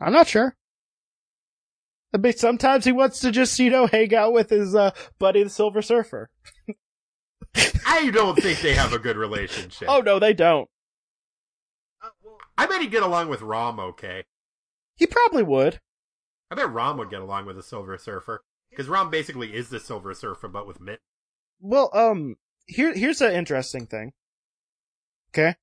I'm 0.00 0.12
not 0.12 0.28
sure. 0.28 0.56
I 2.14 2.18
mean, 2.18 2.32
sometimes 2.32 2.84
he 2.84 2.92
wants 2.92 3.20
to 3.20 3.30
just, 3.30 3.58
you 3.58 3.70
know, 3.70 3.86
hang 3.86 4.14
out 4.14 4.32
with 4.32 4.50
his 4.50 4.74
uh, 4.74 4.90
buddy, 5.18 5.44
the 5.44 5.50
Silver 5.50 5.82
Surfer. 5.82 6.30
I 7.86 8.10
don't 8.10 8.40
think 8.40 8.60
they 8.60 8.74
have 8.74 8.92
a 8.92 8.98
good 8.98 9.16
relationship. 9.16 9.88
Oh 9.88 10.00
no, 10.00 10.18
they 10.18 10.32
don't. 10.32 10.68
I 12.56 12.66
bet 12.66 12.80
he'd 12.80 12.90
get 12.90 13.02
along 13.02 13.28
with 13.28 13.42
Rom 13.42 13.80
okay. 13.80 14.24
He 14.96 15.06
probably 15.06 15.42
would. 15.42 15.80
I 16.50 16.54
bet 16.54 16.72
Rom 16.72 16.98
would 16.98 17.10
get 17.10 17.22
along 17.22 17.46
with 17.46 17.56
the 17.56 17.62
Silver 17.62 17.96
Surfer. 17.96 18.42
Because 18.70 18.88
Rom 18.88 19.10
basically 19.10 19.54
is 19.54 19.68
the 19.68 19.80
Silver 19.80 20.14
Surfer, 20.14 20.48
but 20.48 20.66
with 20.66 20.80
mitt. 20.80 21.00
Well, 21.60 21.90
um, 21.92 22.36
here 22.66 22.94
here's 22.94 23.20
an 23.20 23.32
interesting 23.32 23.86
thing. 23.86 24.12
Okay. 25.30 25.56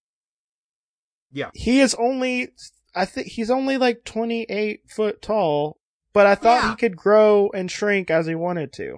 Yeah. 1.32 1.50
He 1.54 1.80
is 1.82 1.94
only, 1.96 2.50
I 2.96 3.06
think 3.06 3.28
he's 3.28 3.50
only 3.52 3.78
like 3.78 4.04
28 4.06 4.82
foot 4.90 5.22
tall, 5.22 5.78
but 6.14 6.26
I 6.28 6.36
thought 6.36 6.64
Yeah. 6.64 6.70
he 6.72 6.76
could 6.76 6.96
grow 6.98 7.50
and 7.54 7.70
shrink 7.70 8.10
as 8.10 8.26
he 8.28 8.36
wanted 8.36 8.72
to. 8.74 8.98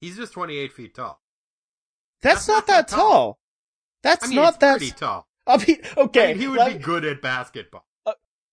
He's 0.00 0.16
just 0.16 0.32
28 0.32 0.72
feet 0.72 0.94
tall. 0.94 1.20
That's, 2.22 2.46
That's 2.46 2.48
not, 2.48 2.54
not 2.54 2.66
that 2.66 2.88
that 2.88 2.96
tall. 2.96 3.10
tall. 3.12 3.38
That's 4.02 4.24
I 4.24 4.28
mean, 4.28 4.36
not 4.36 4.60
that. 4.60 4.78
pretty 4.78 4.92
tall. 4.92 5.28
I 5.46 5.64
mean, 5.66 5.78
okay. 5.96 6.24
I 6.24 6.32
mean, 6.32 6.38
he 6.40 6.48
would 6.48 6.58
let- 6.58 6.78
be 6.78 6.82
good 6.84 7.04
at 7.04 7.20
basketball. 7.22 7.84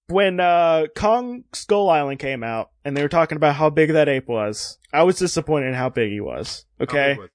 when 0.07 0.39
uh 0.41 0.87
Kong 0.95 1.45
Skull 1.53 1.89
Island 1.89 2.19
came 2.19 2.43
out 2.43 2.69
and 2.83 2.95
they 2.97 3.01
were 3.01 3.07
talking 3.09 3.37
about 3.37 3.55
how 3.55 3.69
big 3.69 3.93
that 3.93 4.09
ape 4.09 4.27
was, 4.27 4.77
I 4.91 5.03
was 5.03 5.17
disappointed 5.17 5.67
in 5.67 5.73
how 5.73 5.89
big 5.89 6.11
he 6.11 6.19
was. 6.21 6.65
Okay. 6.81 7.15
was- 7.17 7.29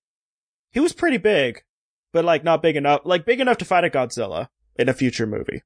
He 0.72 0.80
was 0.80 0.92
pretty 0.92 1.16
big, 1.18 1.62
but 2.12 2.24
like 2.24 2.44
not 2.44 2.60
big 2.62 2.76
enough, 2.76 3.00
like 3.04 3.24
big 3.24 3.40
enough 3.40 3.58
to 3.58 3.64
fight 3.64 3.84
a 3.84 3.90
Godzilla 3.90 4.48
in 4.78 4.88
a 4.88 4.94
future 4.94 5.26
movie. 5.26 5.62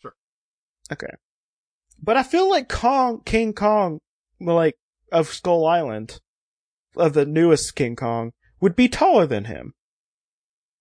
Sure. 0.00 0.14
Okay. 0.92 1.14
But 2.02 2.16
I 2.16 2.22
feel 2.22 2.48
like 2.50 2.68
Kong, 2.68 3.22
King 3.24 3.52
Kong, 3.52 4.00
like 4.40 4.76
of 5.10 5.28
Skull 5.28 5.66
Island, 5.66 6.20
of 6.96 7.12
the 7.14 7.26
newest 7.26 7.74
King 7.74 7.96
Kong, 7.96 8.32
would 8.60 8.74
be 8.76 8.88
taller 8.88 9.26
than 9.26 9.44
him. 9.44 9.74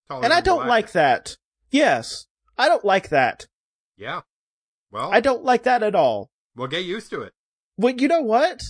taller 0.08 0.24
And 0.24 0.34
I 0.34 0.42
don't 0.42 0.64
Galactus. 0.64 0.68
like 0.68 0.92
that. 0.94 1.38
Yes. 1.70 2.26
I 2.58 2.68
don't 2.68 2.86
like 2.86 3.10
that. 3.10 3.48
Yeah. 3.98 4.22
Well, 4.92 5.12
I 5.14 5.20
don't 5.22 5.44
like 5.44 5.64
that 5.64 5.84
at 5.84 5.96
all. 5.96 6.30
we'll 6.56 6.68
get 6.68 6.84
used 6.84 7.10
to 7.12 7.22
it. 7.22 7.34
Well, 7.78 7.94
you 7.98 8.08
know 8.08 8.22
what? 8.22 8.62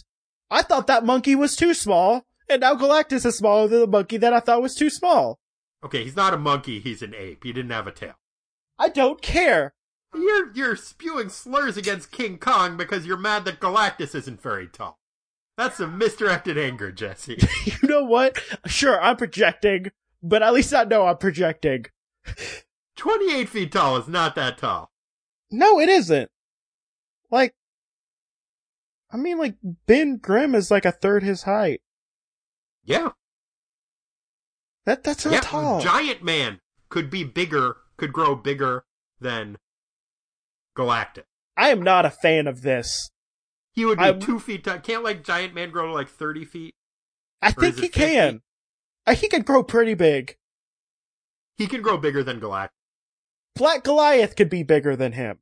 I 0.51 0.61
thought 0.61 0.87
that 0.87 1.03
monkey 1.05 1.33
was 1.35 1.55
too 1.55 1.73
small, 1.73 2.25
and 2.49 2.61
now 2.61 2.75
Galactus 2.75 3.25
is 3.25 3.37
smaller 3.37 3.67
than 3.67 3.79
the 3.79 3.87
monkey 3.87 4.17
that 4.17 4.33
I 4.33 4.39
thought 4.39 4.61
was 4.61 4.75
too 4.75 4.89
small. 4.89 5.39
Okay, 5.83 6.03
he's 6.03 6.15
not 6.15 6.33
a 6.33 6.37
monkey, 6.37 6.79
he's 6.79 7.01
an 7.01 7.15
ape. 7.15 7.43
He 7.43 7.51
didn't 7.53 7.71
have 7.71 7.87
a 7.87 7.91
tail. 7.91 8.13
I 8.81 8.89
don't 8.89 9.21
care. 9.21 9.75
You're 10.11 10.51
you're 10.53 10.75
spewing 10.75 11.29
slurs 11.29 11.77
against 11.77 12.11
King 12.11 12.39
Kong 12.39 12.77
because 12.77 13.05
you're 13.05 13.15
mad 13.15 13.45
that 13.45 13.59
Galactus 13.59 14.15
isn't 14.15 14.41
very 14.41 14.67
tall. 14.67 14.97
That's 15.55 15.77
some 15.77 15.99
misdirected 15.99 16.57
anger, 16.57 16.91
Jesse. 16.91 17.37
You 17.65 17.87
know 17.87 18.03
what? 18.03 18.39
Sure, 18.65 18.99
I'm 18.99 19.17
projecting, 19.17 19.91
but 20.23 20.41
at 20.41 20.53
least 20.53 20.73
I 20.73 20.85
know 20.85 21.05
I'm 21.05 21.17
projecting. 21.17 21.85
28 22.95 23.49
feet 23.49 23.71
tall 23.71 23.97
is 23.97 24.07
not 24.07 24.33
that 24.33 24.57
tall. 24.57 24.89
No, 25.51 25.79
it 25.79 25.87
isn't. 25.87 26.31
Like, 27.29 27.53
I 29.11 29.17
mean, 29.17 29.37
like, 29.37 29.57
Ben 29.85 30.17
Grimm 30.17 30.55
is 30.55 30.71
like 30.71 30.85
a 30.85 30.91
third 30.91 31.21
his 31.21 31.43
height. 31.43 31.81
Yeah. 32.83 33.11
That, 34.85 35.03
that's 35.03 35.25
not 35.25 35.33
yeah. 35.35 35.41
tall. 35.41 35.81
Giant 35.81 36.23
Man 36.23 36.59
could 36.89 37.11
be 37.11 37.23
bigger, 37.23 37.77
could 38.01 38.11
grow 38.13 38.35
bigger 38.35 38.83
than 39.19 39.57
Galactus. 40.75 41.23
I 41.55 41.69
am 41.69 41.81
not 41.83 42.03
a 42.05 42.09
fan 42.09 42.47
of 42.47 42.63
this. 42.63 43.11
He 43.73 43.85
would 43.85 43.99
be 43.99 44.03
I'm- 44.05 44.19
two 44.19 44.39
feet 44.39 44.63
tall. 44.63 44.79
Can't 44.79 45.03
like 45.03 45.23
Giant 45.23 45.53
Man 45.53 45.69
grow 45.69 45.85
to 45.85 45.93
like 45.93 46.09
30 46.09 46.43
feet? 46.45 46.75
I 47.43 47.49
Or 47.49 47.51
think 47.51 47.75
he 47.75 47.85
it 47.85 47.93
50? 47.93 47.99
can. 47.99 48.41
I 49.05 49.13
he 49.13 49.27
could 49.27 49.45
grow 49.45 49.63
pretty 49.63 49.93
big. 49.93 50.37
He 51.57 51.67
can 51.67 51.81
grow 51.81 51.97
bigger 51.97 52.23
than 52.23 52.39
Galactus. 52.41 52.69
Black 53.55 53.83
Goliath 53.83 54.35
could 54.35 54.49
be 54.49 54.63
bigger 54.63 54.95
than 54.95 55.11
him. 55.11 55.39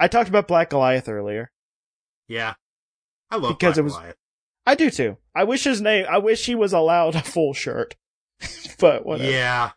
I 0.00 0.08
talked 0.08 0.28
about 0.28 0.48
Black 0.48 0.70
Goliath 0.70 1.08
earlier. 1.08 1.52
Yeah. 2.28 2.54
I 3.30 3.36
love 3.36 3.58
Because 3.58 3.74
Black 3.74 3.78
it 3.78 3.82
was- 3.82 3.92
Goliath. 3.94 4.16
I 4.66 4.74
do 4.74 4.90
too. 4.90 5.18
I 5.34 5.44
wish 5.44 5.64
his 5.64 5.82
name, 5.82 6.06
I 6.08 6.16
wish 6.18 6.46
he 6.46 6.54
was 6.54 6.72
allowed 6.72 7.14
a 7.16 7.22
full 7.22 7.52
shirt. 7.52 7.96
but 8.80 9.04
whatever. 9.04 9.30
Yeah. 9.30 9.70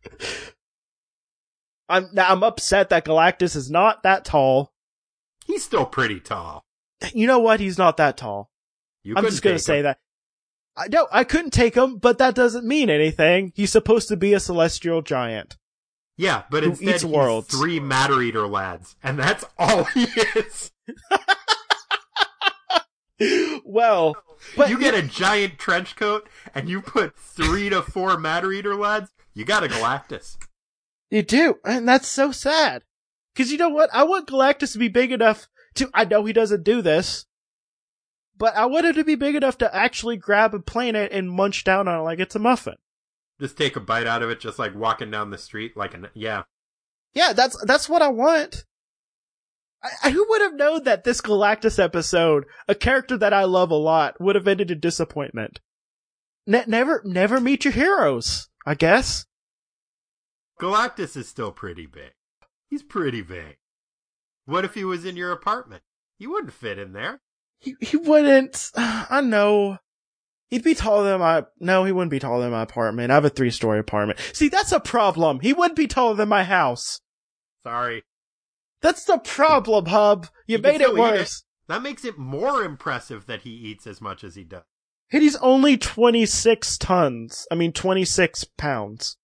I'm, 1.89 2.09
I'm 2.17 2.43
upset 2.43 2.89
that 2.89 3.05
Galactus 3.05 3.55
is 3.55 3.71
not 3.71 4.03
that 4.03 4.25
tall. 4.25 4.73
He's 5.45 5.63
still 5.63 5.85
pretty 5.85 6.19
tall. 6.19 6.65
You 7.13 7.27
know 7.27 7.39
what? 7.39 7.59
He's 7.59 7.77
not 7.77 7.97
that 7.97 8.17
tall. 8.17 8.49
You 9.03 9.13
I'm 9.15 9.23
just 9.23 9.41
gonna 9.41 9.59
say 9.59 9.77
him. 9.79 9.83
that. 9.83 9.99
I 10.75 10.87
no, 10.89 11.07
I 11.11 11.23
couldn't 11.23 11.51
take 11.51 11.75
him, 11.75 11.97
but 11.97 12.17
that 12.17 12.35
doesn't 12.35 12.67
mean 12.67 12.89
anything. 12.89 13.53
He's 13.55 13.71
supposed 13.71 14.09
to 14.09 14.17
be 14.17 14.33
a 14.33 14.39
celestial 14.39 15.01
giant. 15.01 15.57
Yeah, 16.17 16.43
but 16.49 16.63
instead 16.63 16.89
eats 16.89 17.01
he's 17.03 17.11
worlds. 17.11 17.47
three 17.47 17.79
matter 17.79 18.21
eater 18.21 18.47
lads, 18.47 18.95
and 19.01 19.17
that's 19.17 19.45
all 19.57 19.85
he 19.85 20.07
is. 20.35 20.71
well, 23.63 24.15
but 24.55 24.69
you 24.69 24.79
get 24.79 24.93
a 24.93 25.03
giant 25.03 25.57
trench 25.59 25.95
coat, 25.95 26.27
and 26.53 26.67
you 26.67 26.81
put 26.81 27.15
three 27.15 27.69
to 27.69 27.81
four 27.81 28.17
matter 28.17 28.51
eater 28.51 28.75
lads. 28.75 29.11
You 29.33 29.45
got 29.45 29.63
a 29.63 29.67
Galactus. 29.67 30.37
You 31.09 31.21
do, 31.21 31.55
and 31.63 31.87
that's 31.87 32.07
so 32.07 32.31
sad. 32.31 32.83
Cause 33.35 33.51
you 33.51 33.57
know 33.57 33.69
what? 33.69 33.89
I 33.93 34.03
want 34.03 34.27
Galactus 34.27 34.73
to 34.73 34.79
be 34.79 34.87
big 34.87 35.11
enough 35.11 35.47
to, 35.75 35.89
I 35.93 36.05
know 36.05 36.25
he 36.25 36.33
doesn't 36.33 36.63
do 36.63 36.81
this, 36.81 37.25
but 38.35 38.55
I 38.55 38.65
want 38.65 38.87
him 38.87 38.95
to 38.95 39.03
be 39.03 39.15
big 39.15 39.35
enough 39.35 39.57
to 39.59 39.75
actually 39.75 40.17
grab 40.17 40.53
a 40.53 40.59
planet 40.59 41.11
and 41.11 41.29
munch 41.29 41.63
down 41.63 41.87
on 41.87 41.99
it 41.99 42.03
like 42.03 42.19
it's 42.19 42.35
a 42.35 42.39
muffin. 42.39 42.75
Just 43.39 43.57
take 43.57 43.75
a 43.75 43.79
bite 43.79 44.07
out 44.07 44.23
of 44.23 44.29
it, 44.31 44.39
just 44.39 44.57
like 44.57 44.75
walking 44.75 45.11
down 45.11 45.29
the 45.29 45.37
street, 45.37 45.77
like 45.77 45.93
an 45.93 46.07
yeah. 46.13 46.43
Yeah, 47.13 47.33
that's, 47.33 47.63
that's 47.65 47.87
what 47.87 48.01
I 48.01 48.09
want. 48.09 48.65
I, 49.83 49.89
I, 50.05 50.09
who 50.09 50.25
would 50.27 50.41
have 50.41 50.55
known 50.55 50.83
that 50.85 51.03
this 51.03 51.21
Galactus 51.21 51.81
episode, 51.81 52.45
a 52.67 52.75
character 52.75 53.17
that 53.17 53.33
I 53.33 53.43
love 53.43 53.69
a 53.69 53.75
lot, 53.75 54.19
would 54.19 54.35
have 54.35 54.47
ended 54.47 54.71
in 54.71 54.79
disappointment? 54.79 55.59
ne- 56.47 56.65
never, 56.65 57.01
never 57.05 57.39
meet 57.39 57.65
your 57.65 57.73
heroes. 57.73 58.49
I 58.65 58.73
guess. 58.73 59.25
Galactus 60.59 61.15
is 61.15 61.27
still 61.27 61.51
pretty 61.51 61.85
big. 61.85 62.11
He's 62.69 62.83
pretty 62.83 63.21
big. 63.21 63.57
What 64.45 64.65
if 64.65 64.73
he 64.73 64.83
was 64.83 65.05
in 65.05 65.15
your 65.15 65.31
apartment? 65.31 65.83
He 66.17 66.27
wouldn't 66.27 66.53
fit 66.53 66.79
in 66.79 66.93
there. 66.93 67.21
He 67.59 67.75
he 67.81 67.97
wouldn't. 67.97 68.71
I 68.75 69.21
know. 69.21 69.77
He'd 70.49 70.63
be 70.63 70.75
taller 70.75 71.09
than 71.09 71.19
my. 71.19 71.43
No, 71.59 71.83
he 71.83 71.91
wouldn't 71.91 72.11
be 72.11 72.19
taller 72.19 72.41
than 72.43 72.51
my 72.51 72.61
apartment. 72.63 73.11
I 73.11 73.15
have 73.15 73.25
a 73.25 73.29
three 73.29 73.51
story 73.51 73.79
apartment. 73.79 74.19
See, 74.33 74.47
that's 74.49 74.71
a 74.71 74.79
problem. 74.79 75.41
He 75.41 75.53
wouldn't 75.53 75.75
be 75.75 75.87
taller 75.87 76.15
than 76.15 76.29
my 76.29 76.43
house. 76.43 77.01
Sorry. 77.65 78.03
That's 78.81 79.03
the 79.03 79.17
problem, 79.17 79.87
Hub. 79.87 80.27
You 80.45 80.57
He 80.57 80.61
made 80.61 80.81
it 80.81 80.89
eat 80.89 80.95
it. 80.95 80.95
worse. 80.95 81.43
That 81.67 81.81
makes 81.81 82.05
it 82.05 82.17
more 82.17 82.63
impressive 82.63 83.25
that 83.25 83.41
he 83.41 83.49
eats 83.49 83.85
as 83.87 83.99
much 83.99 84.23
as 84.23 84.35
he 84.35 84.43
does. 84.45 84.63
And 85.11 85.21
he's 85.23 85.35
only 85.37 85.77
26 85.77 86.77
tons. 86.77 87.45
I 87.51 87.55
mean, 87.55 87.73
26 87.73 88.45
pounds. 88.57 89.17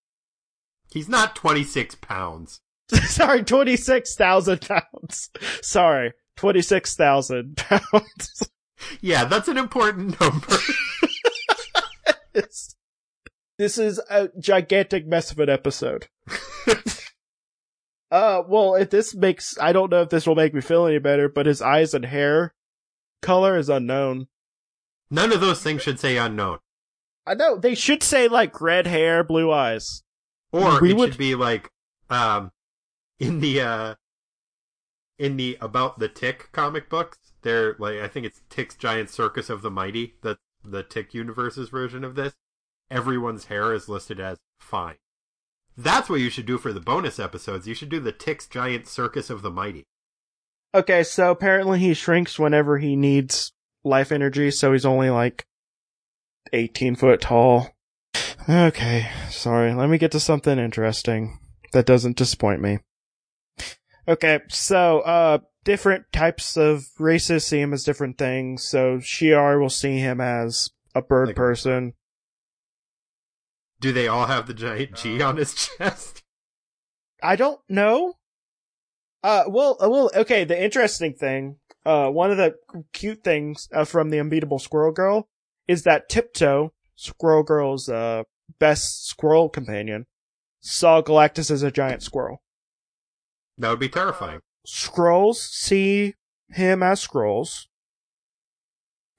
He's 0.94 1.10
not 1.10 1.36
26 1.36 1.96
pounds. 1.96 2.62
Sorry, 3.06 3.44
26,000 3.44 4.62
pounds. 4.62 5.30
Sorry, 5.62 6.14
26,000 6.38 7.58
pounds. 7.58 8.50
Yeah, 9.00 9.24
that's 9.24 9.48
an 9.48 9.58
important 9.58 10.20
number. 10.20 10.58
This 13.58 13.78
is 13.78 14.02
a 14.10 14.28
gigantic 14.40 15.08
mess 15.08 15.32
of 15.32 15.40
an 15.40 15.48
episode. 15.48 16.10
Uh, 18.12 18.44
well, 18.48 18.76
if 18.76 18.90
this 18.90 19.16
makes, 19.16 19.58
I 19.58 19.72
don't 19.72 19.90
know 19.90 20.02
if 20.02 20.10
this 20.10 20.28
will 20.28 20.36
make 20.36 20.54
me 20.54 20.60
feel 20.62 20.86
any 20.86 21.00
better, 21.00 21.30
but 21.30 21.46
his 21.46 21.62
eyes 21.62 21.94
and 21.94 22.06
hair 22.06 22.54
color 23.22 23.58
is 23.58 23.70
unknown. 23.70 24.28
None 25.10 25.32
of 25.32 25.40
those 25.40 25.64
things 25.64 25.82
should 25.82 26.00
say 26.00 26.18
unknown. 26.18 26.60
I 27.26 27.36
know, 27.36 27.58
they 27.58 27.74
should 27.74 28.04
say 28.04 28.28
like 28.28 28.60
red 28.60 28.86
hair, 28.86 29.24
blue 29.24 29.52
eyes. 29.52 30.04
Or 30.54 30.80
We 30.80 30.92
it 30.92 30.96
would- 30.98 31.10
should 31.12 31.18
be 31.18 31.36
like, 31.36 31.70
um, 32.10 32.52
in 33.20 33.40
the, 33.42 33.60
uh, 33.62 33.96
in 35.18 35.36
the 35.38 35.58
About 35.60 36.00
the 36.00 36.08
Tick 36.08 36.50
comic 36.54 36.90
books, 36.90 37.18
they're 37.42 37.76
like, 37.80 37.98
I 38.00 38.08
think 38.08 38.26
it's 38.26 38.42
Tick's 38.50 38.76
Giant 38.76 39.10
Circus 39.10 39.50
of 39.50 39.62
the 39.62 39.72
Mighty, 39.72 40.16
the, 40.22 40.38
the 40.64 40.84
Tick 40.84 41.14
Universe's 41.14 41.70
version 41.70 42.04
of 42.04 42.16
this. 42.16 42.34
Everyone's 42.92 43.46
hair 43.46 43.74
is 43.74 43.90
listed 43.90 44.20
as 44.20 44.38
fine. 44.60 44.96
That's 45.76 46.08
what 46.10 46.20
you 46.22 46.30
should 46.30 46.46
do 46.46 46.58
for 46.60 46.72
the 46.72 46.80
bonus 46.80 47.20
episodes. 47.20 47.68
You 47.68 47.74
should 47.74 47.90
do 47.90 48.00
the 48.00 48.12
Tick's 48.12 48.48
Giant 48.48 48.88
Circus 48.88 49.30
of 49.32 49.42
the 49.42 49.50
Mighty. 49.52 49.86
Okay, 50.76 51.04
so 51.04 51.32
apparently 51.32 51.80
he 51.80 51.94
shrinks 51.96 52.38
whenever 52.38 52.78
he 52.78 52.96
needs 52.96 53.54
life 53.84 54.12
energy, 54.12 54.52
so 54.52 54.72
he's 54.72 54.86
only 54.86 55.10
like 55.10 55.46
18 56.52 56.96
foot 56.96 57.22
tall. 57.22 57.73
Okay, 58.50 59.10
sorry, 59.30 59.74
let 59.74 59.90
me 59.90 59.98
get 59.98 60.12
to 60.12 60.20
something 60.20 60.60
interesting 60.60 61.40
that 61.72 61.86
doesn't 61.86 62.18
disappoint 62.18 62.62
me. 62.62 62.80
Okay, 64.08 64.40
so, 64.50 65.00
uh, 65.02 65.38
different 65.64 66.06
types 66.12 66.58
of 66.58 66.84
races 67.00 67.46
see 67.48 67.62
him 67.62 67.72
as 67.74 67.86
different 67.86 68.18
things, 68.18 68.64
so 68.68 68.98
Shi'ar 68.98 69.62
will 69.62 69.70
see 69.70 69.98
him 70.00 70.20
as 70.20 70.72
a 70.94 71.02
bird 71.02 71.28
Like- 71.30 71.36
person. 71.38 71.94
Do 73.80 73.92
they 73.94 74.08
all 74.08 74.26
have 74.28 74.48
the 74.48 74.54
giant 74.54 74.96
G 74.96 75.22
on 75.22 75.38
his 75.38 75.54
chest? 75.78 76.24
I 77.22 77.36
don't 77.38 77.62
know. 77.70 78.16
Uh, 79.24 79.44
well, 79.48 79.78
uh, 79.82 79.90
well, 79.90 80.12
okay. 80.16 80.44
The 80.44 80.62
interesting 80.62 81.14
thing, 81.14 81.58
uh, 81.86 82.10
one 82.10 82.30
of 82.32 82.36
the 82.38 82.56
cute 82.92 83.24
things 83.24 83.70
uh, 83.74 83.86
from 83.86 84.10
the 84.10 84.20
Unbeatable 84.20 84.60
Squirrel 84.60 84.92
Girl 84.92 85.30
is 85.68 85.84
that 85.84 86.10
Tiptoe, 86.10 86.74
Squirrel 86.96 87.44
Girl's 87.44 87.88
uh 87.88 88.24
best 88.60 89.08
squirrel 89.08 89.50
companion, 89.50 90.06
saw 90.62 91.02
Galactus 91.02 91.52
as 91.52 91.64
a 91.64 91.72
giant 91.72 92.04
squirrel. 92.04 92.42
That 93.58 93.70
would 93.70 93.80
be 93.80 93.90
terrifying. 93.90 94.40
Skrulls 94.68 95.36
see 95.36 96.16
him 96.50 96.82
as 96.82 97.06
Skrulls. 97.06 97.68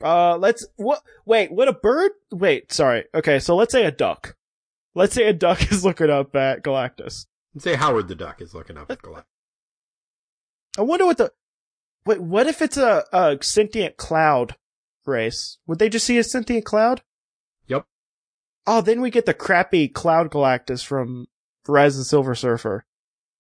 Uh, 0.03 0.37
let's 0.37 0.67
what? 0.77 1.03
Wait, 1.25 1.53
what 1.53 1.69
a 1.69 1.73
bird? 1.73 2.13
Wait, 2.33 2.73
sorry. 2.73 3.05
Okay, 3.15 3.39
so 3.39 3.55
let's 3.57 3.73
say 3.73 3.85
a 3.85 3.91
duck. 3.91 4.37
Let's 4.95 5.15
say 5.15 5.27
a 5.27 5.33
duck 5.33 5.73
is 5.73 5.85
looking 5.85 6.11
up 6.11 6.35
at 6.37 6.63
Galactus. 6.63 7.27
Let's 7.55 7.65
say 7.65 7.75
Howard 7.75 8.09
the 8.09 8.15
Duck 8.15 8.41
is 8.41 8.55
looking 8.55 8.77
up 8.77 8.91
at 8.91 9.03
Galactus. 9.03 9.25
I 10.77 10.83
wonder 10.83 11.07
what 11.07 11.19
the 11.19 11.33
wait. 12.05 12.21
What 12.21 12.47
if 12.47 12.61
it's 12.61 12.77
a, 12.77 13.05
a 13.13 13.39
sentient 13.41 13.97
cloud 13.97 14.57
race? 15.07 15.59
Would 15.67 15.79
they 15.79 15.89
just 15.89 16.07
see 16.07 16.19
a 16.19 16.25
sentient 16.25 16.65
cloud? 16.65 17.03
Oh, 18.67 18.81
then 18.81 19.01
we 19.01 19.11
get 19.11 19.27
the 19.27 19.35
crappy 19.35 19.89
cloud 19.89 20.31
Galactus 20.31 20.85
from 20.85 21.27
Rise 21.67 21.95
of 21.95 22.01
the 22.01 22.05
Silver 22.05 22.35
Surfer. 22.35 22.87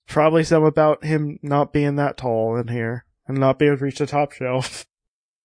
Probably 0.06 0.44
some 0.44 0.64
about 0.64 1.04
him 1.04 1.38
not 1.42 1.72
being 1.72 1.96
that 1.96 2.18
tall 2.18 2.56
in 2.56 2.68
here 2.68 3.06
and 3.26 3.38
not 3.38 3.58
being 3.58 3.70
able 3.70 3.78
to 3.78 3.84
reach 3.84 3.98
the 3.98 4.06
top 4.06 4.32
shelf. 4.32 4.86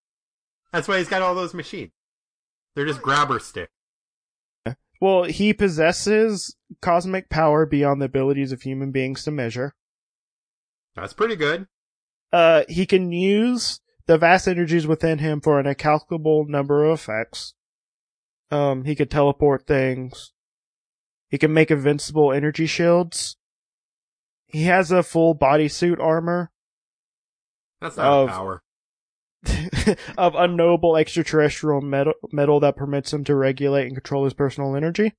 That's 0.73 0.87
why 0.87 0.97
he's 0.97 1.07
got 1.07 1.21
all 1.21 1.33
those 1.33 1.53
machines. 1.53 1.91
They're 2.75 2.85
just 2.85 3.01
grabber 3.01 3.39
stick. 3.39 3.69
Well, 5.01 5.23
he 5.23 5.53
possesses 5.53 6.55
cosmic 6.81 7.29
power 7.29 7.65
beyond 7.65 8.01
the 8.01 8.05
abilities 8.05 8.51
of 8.51 8.63
human 8.63 8.91
beings 8.91 9.23
to 9.23 9.31
measure. 9.31 9.73
That's 10.95 11.13
pretty 11.13 11.37
good. 11.37 11.67
Uh, 12.33 12.63
he 12.67 12.85
can 12.85 13.11
use 13.11 13.79
the 14.07 14.17
vast 14.17 14.47
energies 14.47 14.85
within 14.85 15.19
him 15.19 15.39
for 15.39 15.59
an 15.59 15.67
incalculable 15.67 16.45
number 16.47 16.83
of 16.83 16.99
effects. 16.99 17.53
Um, 18.51 18.83
he 18.85 18.95
could 18.95 19.11
teleport 19.11 19.67
things. 19.67 20.33
He 21.29 21.37
can 21.37 21.53
make 21.53 21.69
invincible 21.69 22.31
energy 22.33 22.65
shields. 22.65 23.37
He 24.47 24.63
has 24.63 24.91
a 24.91 25.03
full 25.03 25.35
bodysuit 25.35 25.99
armor 25.99 26.51
That's 27.79 27.97
not 27.97 28.05
Of- 28.07 28.29
a 28.29 28.31
power. 28.31 28.63
of 30.17 30.35
unknowable 30.35 30.97
extraterrestrial 30.97 31.79
metal, 31.79 32.13
metal 32.31 32.59
that 32.59 32.75
permits 32.75 33.13
him 33.13 33.23
to 33.23 33.35
regulate 33.35 33.85
and 33.85 33.95
control 33.95 34.25
his 34.25 34.33
personal 34.33 34.75
energy. 34.75 35.13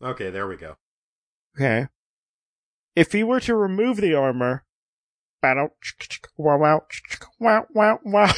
Okay, 0.00 0.30
there 0.30 0.46
we 0.46 0.56
go. 0.56 0.76
Okay. 1.56 1.88
If 2.94 3.10
he 3.12 3.24
were 3.24 3.40
to 3.40 3.56
remove 3.56 3.96
the 3.96 4.14
armor, 4.14 4.64
wow, 5.42 5.70
wow, 6.36 6.86
wow, 7.40 7.66
wow, 7.74 7.98
wow, 8.04 8.32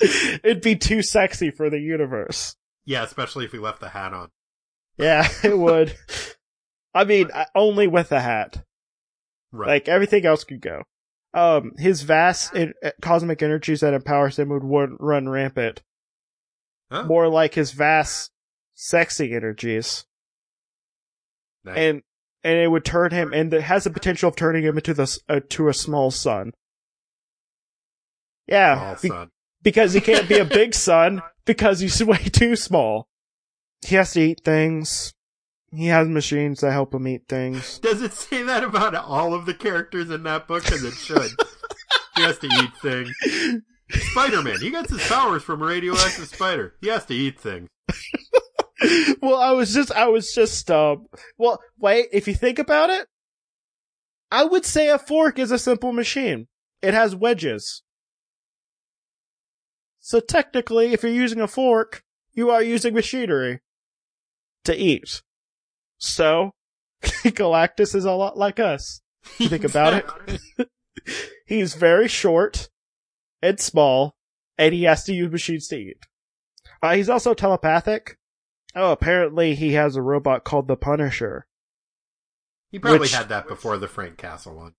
it'd 0.00 0.62
be 0.62 0.76
too 0.76 1.02
sexy 1.02 1.50
for 1.50 1.68
the 1.68 1.78
universe. 1.78 2.56
Yeah, 2.84 3.02
especially 3.04 3.44
if 3.44 3.52
we 3.52 3.58
left 3.58 3.80
the 3.80 3.90
hat 3.90 4.12
on. 4.12 4.28
Yeah, 4.98 5.26
it 5.44 5.56
would. 5.58 5.94
I 6.94 7.04
mean, 7.04 7.28
only 7.54 7.86
with 7.86 8.08
the 8.10 8.20
hat. 8.20 8.64
Right. 9.52 9.68
Like 9.68 9.88
everything 9.88 10.24
else 10.26 10.44
could 10.44 10.60
go. 10.60 10.82
Um, 11.34 11.72
his 11.78 12.02
vast 12.02 12.54
en- 12.54 12.74
cosmic 13.00 13.42
energies 13.42 13.80
that 13.80 13.94
empowers 13.94 14.38
him 14.38 14.48
would 14.50 14.64
run, 14.64 14.96
run 15.00 15.28
rampant. 15.28 15.82
Huh? 16.90 17.04
More 17.04 17.28
like 17.28 17.54
his 17.54 17.72
vast, 17.72 18.30
sexy 18.74 19.34
energies, 19.34 20.04
Nice. 21.64 21.76
and 21.78 22.02
and 22.44 22.58
it 22.58 22.70
would 22.70 22.84
turn 22.84 23.12
him, 23.12 23.32
and 23.32 23.52
it 23.54 23.62
has 23.62 23.84
the 23.84 23.90
potential 23.90 24.28
of 24.28 24.36
turning 24.36 24.64
him 24.64 24.76
into 24.76 24.92
the 24.92 25.18
uh, 25.28 25.40
to 25.50 25.68
a 25.68 25.74
small 25.74 26.10
sun. 26.10 26.52
Yeah, 28.46 28.96
be- 29.00 29.08
son. 29.08 29.30
Because 29.62 29.92
he 29.92 30.00
can't 30.00 30.28
be 30.28 30.38
a 30.38 30.44
big 30.44 30.74
son 30.74 31.22
because 31.44 31.80
he's 31.80 32.02
way 32.04 32.18
too 32.18 32.56
small. 32.56 33.08
He 33.86 33.96
has 33.96 34.12
to 34.12 34.20
eat 34.20 34.42
things. 34.44 35.12
He 35.74 35.86
has 35.86 36.06
machines 36.06 36.60
that 36.60 36.72
help 36.72 36.94
him 36.94 37.08
eat 37.08 37.22
things. 37.28 37.78
Does 37.82 38.02
it 38.02 38.12
say 38.12 38.42
that 38.42 38.62
about 38.62 38.94
all 38.94 39.34
of 39.34 39.46
the 39.46 39.54
characters 39.54 40.10
in 40.10 40.22
that 40.24 40.46
book? 40.46 40.64
Because 40.64 40.84
it 40.84 40.94
should. 40.94 41.30
he 42.16 42.22
has 42.22 42.38
to 42.38 42.46
eat 42.46 42.70
things. 42.82 43.62
Spider-Man, 43.90 44.60
he 44.60 44.70
gets 44.70 44.90
his 44.90 45.06
powers 45.06 45.42
from 45.42 45.62
a 45.62 45.66
radioactive 45.66 46.28
spider. 46.28 46.74
He 46.80 46.88
has 46.88 47.04
to 47.06 47.14
eat 47.14 47.40
things. 47.40 47.68
well, 49.22 49.40
I 49.40 49.52
was 49.52 49.72
just, 49.72 49.92
I 49.92 50.08
was 50.08 50.32
just, 50.32 50.70
um, 50.70 51.06
well, 51.38 51.60
wait, 51.78 52.06
if 52.12 52.28
you 52.28 52.34
think 52.34 52.58
about 52.58 52.90
it, 52.90 53.06
I 54.30 54.44
would 54.44 54.64
say 54.64 54.88
a 54.88 54.98
fork 54.98 55.38
is 55.38 55.50
a 55.50 55.58
simple 55.58 55.92
machine. 55.92 56.48
It 56.80 56.94
has 56.94 57.14
wedges. 57.14 57.82
So 60.02 60.18
technically, 60.18 60.92
if 60.92 61.04
you're 61.04 61.12
using 61.12 61.40
a 61.40 61.46
fork, 61.46 62.02
you 62.32 62.50
are 62.50 62.62
using 62.62 62.92
machinery 62.92 63.60
to 64.64 64.76
eat. 64.76 65.22
So, 65.98 66.50
Galactus 67.02 67.94
is 67.94 68.04
a 68.04 68.10
lot 68.12 68.36
like 68.36 68.58
us. 68.58 69.00
Think 69.24 69.62
about 69.62 70.04
it. 70.58 70.68
He's 71.46 71.74
very 71.74 72.08
short 72.08 72.68
and 73.40 73.60
small, 73.60 74.16
and 74.58 74.74
he 74.74 74.82
has 74.84 75.04
to 75.04 75.14
use 75.14 75.30
machines 75.30 75.68
to 75.68 75.76
eat. 75.76 76.06
Uh, 76.82 76.94
he's 76.94 77.08
also 77.08 77.32
telepathic. 77.34 78.18
Oh, 78.74 78.90
apparently 78.90 79.54
he 79.54 79.72
has 79.74 79.94
a 79.96 80.02
robot 80.02 80.42
called 80.44 80.66
the 80.66 80.76
Punisher. 80.76 81.46
He 82.70 82.78
probably 82.78 83.00
Which- 83.00 83.14
had 83.14 83.28
that 83.28 83.46
before 83.46 83.78
the 83.78 83.88
Frank 83.88 84.16
Castle 84.18 84.56
one. 84.56 84.74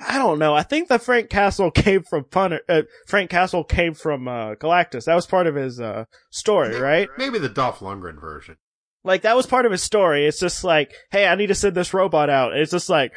I 0.00 0.18
don't 0.18 0.38
know. 0.38 0.54
I 0.54 0.62
think 0.62 0.88
that 0.88 1.02
Frank 1.02 1.30
Castle 1.30 1.70
came 1.72 2.02
from 2.02 2.24
Pun- 2.24 2.58
uh, 2.68 2.82
Frank 3.06 3.30
Castle 3.30 3.64
came 3.64 3.94
from 3.94 4.26
uh, 4.26 4.54
Galactus. 4.56 5.04
That 5.04 5.14
was 5.14 5.26
part 5.26 5.46
of 5.46 5.54
his 5.54 5.80
uh, 5.80 6.04
story, 6.30 6.78
right? 6.80 7.08
Maybe 7.18 7.38
the 7.38 7.48
Dolph 7.48 7.78
Lundgren 7.80 8.20
version. 8.20 8.56
Like 9.04 9.22
that 9.22 9.36
was 9.36 9.46
part 9.46 9.66
of 9.66 9.72
his 9.72 9.82
story. 9.82 10.26
It's 10.26 10.38
just 10.40 10.62
like, 10.64 10.92
hey, 11.10 11.26
I 11.26 11.34
need 11.34 11.48
to 11.48 11.54
send 11.54 11.74
this 11.76 11.92
robot 11.94 12.30
out. 12.30 12.56
It's 12.56 12.70
just 12.70 12.88
like, 12.88 13.12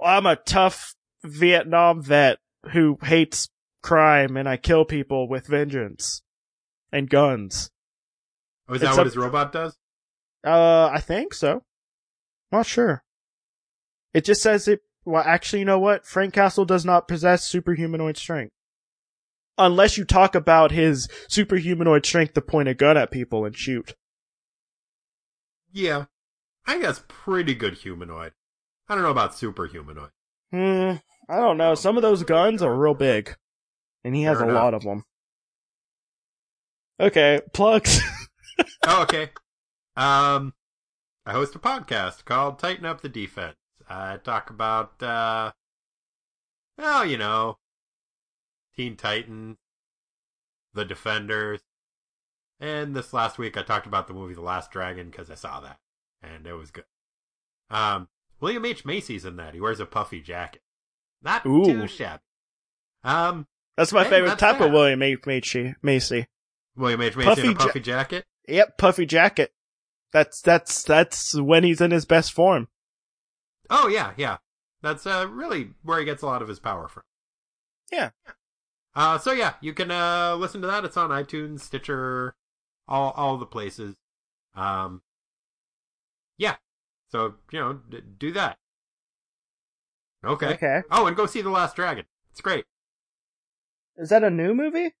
well, 0.00 0.16
I'm 0.16 0.26
a 0.26 0.36
tough 0.36 0.94
Vietnam 1.24 2.02
vet 2.02 2.38
who 2.72 2.98
hates 3.02 3.48
crime 3.82 4.36
and 4.36 4.48
I 4.48 4.56
kill 4.56 4.84
people 4.84 5.28
with 5.28 5.46
vengeance 5.46 6.22
and 6.92 7.08
guns. 7.08 7.70
Oh, 8.68 8.74
is 8.74 8.80
that 8.82 8.88
It's 8.88 8.96
what 8.96 9.06
a- 9.06 9.10
his 9.10 9.16
robot 9.16 9.52
does? 9.52 9.76
Uh, 10.44 10.86
I 10.92 11.00
think 11.00 11.32
so. 11.34 11.62
Not 12.50 12.66
sure. 12.66 13.04
It 14.14 14.24
just 14.24 14.42
says 14.42 14.66
it. 14.68 14.80
Well, 15.04 15.22
actually, 15.24 15.60
you 15.60 15.64
know 15.64 15.78
what? 15.78 16.04
Frank 16.06 16.34
Castle 16.34 16.64
does 16.64 16.84
not 16.84 17.08
possess 17.08 17.50
superhumanoid 17.50 18.16
strength. 18.16 18.52
Unless 19.58 19.96
you 19.98 20.04
talk 20.04 20.34
about 20.34 20.70
his 20.72 21.08
superhumanoid 21.28 22.04
strength 22.06 22.34
to 22.34 22.40
point 22.40 22.68
a 22.68 22.74
gun 22.74 22.96
at 22.96 23.10
people 23.10 23.44
and 23.44 23.56
shoot. 23.56 23.94
Yeah. 25.72 26.06
I 26.66 26.78
guess 26.78 27.02
pretty 27.08 27.54
good 27.54 27.74
humanoid. 27.74 28.32
I 28.88 28.94
don't 28.94 29.04
know 29.04 29.10
about 29.10 29.32
superhumanoid. 29.32 30.10
Hmm. 30.52 30.92
I 31.28 31.36
don't 31.36 31.58
know. 31.58 31.74
Some 31.74 31.96
of 31.96 32.02
those 32.02 32.22
guns 32.24 32.62
are 32.62 32.74
real 32.74 32.94
big. 32.94 33.34
And 34.04 34.14
he 34.14 34.22
has 34.22 34.38
Fair 34.38 34.46
a 34.46 34.50
enough. 34.50 34.62
lot 34.62 34.74
of 34.74 34.82
them. 34.82 35.04
Okay, 36.98 37.40
plugs. 37.52 38.00
oh, 38.86 39.02
okay. 39.02 39.30
Um, 39.96 40.54
I 41.24 41.32
host 41.32 41.54
a 41.54 41.58
podcast 41.58 42.24
called 42.24 42.58
Tighten 42.58 42.84
Up 42.84 43.00
the 43.00 43.08
Defense. 43.08 43.56
I 43.90 44.18
talk 44.22 44.50
about, 44.50 45.02
uh, 45.02 45.50
well, 46.78 47.04
you 47.04 47.18
know, 47.18 47.58
Teen 48.76 48.96
Titans, 48.96 49.56
The 50.74 50.84
Defenders, 50.84 51.60
and 52.60 52.94
this 52.94 53.12
last 53.12 53.36
week 53.38 53.56
I 53.56 53.62
talked 53.62 53.86
about 53.86 54.06
the 54.06 54.14
movie 54.14 54.34
The 54.34 54.40
Last 54.42 54.70
Dragon 54.70 55.10
because 55.10 55.30
I 55.30 55.34
saw 55.34 55.60
that, 55.60 55.78
and 56.22 56.46
it 56.46 56.52
was 56.52 56.70
good. 56.70 56.84
Um, 57.68 58.08
William 58.40 58.64
H. 58.64 58.84
Macy's 58.84 59.24
in 59.24 59.36
that. 59.36 59.54
He 59.54 59.60
wears 59.60 59.80
a 59.80 59.86
puffy 59.86 60.20
jacket. 60.20 60.62
Not 61.22 61.44
Ooh. 61.46 61.64
too 61.64 61.86
shabby. 61.86 62.22
Um, 63.04 63.46
That's 63.76 63.92
my 63.92 64.04
Hey, 64.04 64.10
favorite 64.10 64.28
that's 64.30 64.40
type 64.40 64.60
of. 64.60 64.72
William 64.72 65.02
H. 65.02 65.26
Macy. 65.26 65.74
Macy. 65.82 66.26
William 66.76 67.00
H. 67.02 67.16
Macy 67.16 67.28
in 67.28 67.34
Puffy 67.34 67.48
ja- 67.48 67.54
puffy 67.66 67.80
jacket. 67.80 68.24
Yep, 68.48 68.78
puffy 68.78 69.06
jacket. 69.06 69.52
That's, 70.12 70.40
that's, 70.40 70.82
that's 70.82 71.34
when 71.38 71.64
he's 71.64 71.80
in 71.80 71.90
his 71.90 72.04
best 72.04 72.32
form. 72.32 72.68
Oh 73.70 73.88
yeah, 73.88 74.12
yeah. 74.16 74.38
That's 74.82 75.06
uh 75.06 75.26
really 75.30 75.70
where 75.82 75.98
he 75.98 76.04
gets 76.04 76.22
a 76.22 76.26
lot 76.26 76.42
of 76.42 76.48
his 76.48 76.58
power 76.58 76.88
from. 76.88 77.02
Yeah. 77.90 78.10
Uh 78.94 79.18
so 79.18 79.32
yeah, 79.32 79.54
you 79.60 79.72
can 79.72 79.90
uh 79.90 80.34
listen 80.36 80.60
to 80.62 80.66
that. 80.66 80.84
It's 80.84 80.96
on 80.96 81.10
iTunes, 81.10 81.60
Stitcher, 81.60 82.34
all 82.88 83.12
all 83.12 83.36
the 83.38 83.46
places. 83.46 83.96
Um 84.54 85.02
Yeah. 86.38 86.56
So, 87.08 87.34
you 87.50 87.58
know, 87.60 87.72
d- 87.88 88.02
do 88.18 88.32
that. 88.32 88.58
Okay. 90.24 90.54
Okay. 90.54 90.82
Oh, 90.90 91.06
and 91.06 91.16
go 91.16 91.26
see 91.26 91.42
The 91.42 91.50
Last 91.50 91.74
Dragon. 91.76 92.04
It's 92.30 92.40
great. 92.40 92.64
Is 93.96 94.10
that 94.10 94.22
a 94.22 94.30
new 94.30 94.54
movie? 94.54 94.94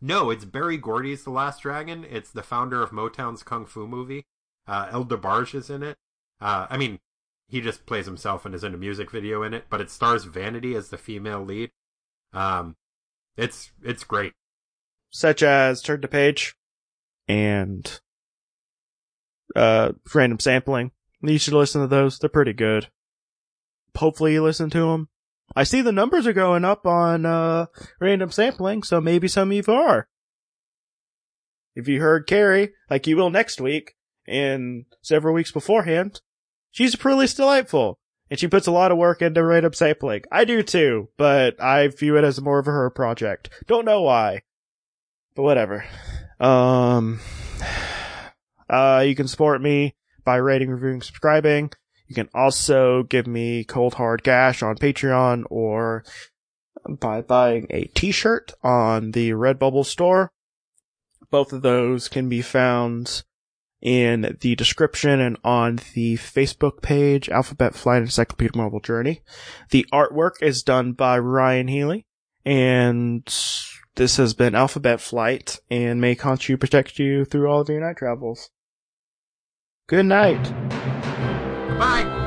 No, 0.00 0.30
it's 0.30 0.44
Berry 0.44 0.76
Gordy's 0.76 1.24
The 1.24 1.30
Last 1.30 1.62
Dragon. 1.62 2.04
It's 2.08 2.30
the 2.30 2.42
founder 2.42 2.82
of 2.82 2.90
Motown's 2.90 3.42
Kung 3.42 3.64
Fu 3.66 3.86
movie. 3.86 4.26
Uh, 4.66 4.88
El 4.90 5.04
DeBarge 5.06 5.54
is 5.54 5.70
in 5.70 5.82
it. 5.82 5.96
Uh, 6.40 6.66
I 6.68 6.76
mean, 6.76 6.98
he 7.48 7.60
just 7.60 7.86
plays 7.86 8.06
himself 8.06 8.44
and 8.44 8.54
is 8.54 8.64
in 8.64 8.74
a 8.74 8.78
music 8.78 9.10
video 9.10 9.42
in 9.42 9.54
it, 9.54 9.64
but 9.68 9.80
it 9.80 9.90
stars 9.90 10.24
Vanity 10.24 10.74
as 10.74 10.88
the 10.88 10.98
female 10.98 11.42
lead. 11.44 11.70
Um, 12.32 12.76
it's, 13.36 13.70
it's 13.82 14.04
great. 14.04 14.32
Such 15.10 15.42
as 15.42 15.80
Turn 15.80 16.00
to 16.00 16.08
Page 16.08 16.54
and 17.28 18.00
uh 19.56 19.92
random 20.14 20.40
sampling. 20.40 20.90
You 21.22 21.38
should 21.38 21.54
listen 21.54 21.80
to 21.80 21.86
those. 21.86 22.18
They're 22.18 22.28
pretty 22.28 22.52
good. 22.52 22.88
Hopefully 23.96 24.32
you 24.34 24.42
listen 24.42 24.68
to 24.70 24.90
them. 24.90 25.08
I 25.54 25.64
see 25.64 25.80
the 25.80 25.92
numbers 25.92 26.26
are 26.26 26.32
going 26.32 26.64
up 26.64 26.86
on 26.86 27.24
uh 27.24 27.66
random 28.00 28.30
sampling, 28.30 28.82
so 28.82 29.00
maybe 29.00 29.28
some 29.28 29.50
of 29.50 29.56
you 29.56 29.74
are. 29.74 30.08
If 31.74 31.88
you 31.88 32.00
heard 32.00 32.26
Carrie, 32.26 32.72
like 32.90 33.06
you 33.06 33.16
will 33.16 33.30
next 33.30 33.60
week, 33.60 33.94
and 34.26 34.84
several 35.02 35.34
weeks 35.34 35.52
beforehand, 35.52 36.20
she's 36.74 36.96
pretty 36.96 37.32
delightful. 37.34 37.98
And 38.30 38.38
she 38.38 38.48
puts 38.48 38.66
a 38.66 38.72
lot 38.72 38.90
of 38.90 38.98
work 38.98 39.22
into 39.22 39.44
random 39.44 39.72
sampling. 39.74 40.22
I 40.32 40.44
do 40.44 40.62
too, 40.62 41.08
but 41.16 41.62
I 41.62 41.88
view 41.88 42.16
it 42.16 42.24
as 42.24 42.40
more 42.40 42.58
of 42.58 42.66
her 42.66 42.90
project. 42.90 43.48
Don't 43.66 43.84
know 43.84 44.02
why. 44.02 44.42
But 45.36 45.42
whatever. 45.42 45.84
Um, 46.40 47.20
uh, 48.68 49.04
you 49.06 49.14
can 49.14 49.28
support 49.28 49.62
me 49.62 49.94
by 50.24 50.36
rating, 50.36 50.70
reviewing, 50.70 51.02
subscribing. 51.02 51.70
You 52.08 52.14
can 52.14 52.28
also 52.34 53.04
give 53.04 53.26
me 53.26 53.64
cold 53.64 53.94
hard 53.94 54.24
cash 54.24 54.62
on 54.62 54.76
Patreon 54.76 55.44
or 55.50 56.04
by 56.88 57.20
buying 57.20 57.66
a 57.70 57.84
t-shirt 57.84 58.52
on 58.62 59.12
the 59.12 59.30
Redbubble 59.30 59.86
store. 59.86 60.32
Both 61.30 61.52
of 61.52 61.62
those 61.62 62.08
can 62.08 62.28
be 62.28 62.42
found 62.42 63.22
in 63.84 64.36
the 64.40 64.56
description 64.56 65.20
and 65.20 65.36
on 65.44 65.76
the 65.94 66.16
Facebook 66.16 66.80
page, 66.82 67.28
Alphabet 67.28 67.74
Flight 67.74 68.02
Encyclopedia 68.02 68.56
Marvel 68.56 68.80
Journey. 68.80 69.22
The 69.70 69.86
artwork 69.92 70.42
is 70.42 70.62
done 70.62 70.94
by 70.94 71.18
Ryan 71.18 71.68
Healy, 71.68 72.06
and 72.44 73.24
this 73.94 74.16
has 74.16 74.32
been 74.34 74.54
Alphabet 74.54 75.00
Flight, 75.00 75.60
and 75.70 76.00
may 76.00 76.16
Khonshu 76.16 76.58
protect 76.58 76.98
you 76.98 77.26
through 77.26 77.46
all 77.48 77.60
of 77.60 77.68
your 77.68 77.80
night 77.80 77.98
travels. 77.98 78.50
Good 79.86 80.06
night. 80.06 80.42
Bye! 81.78 82.23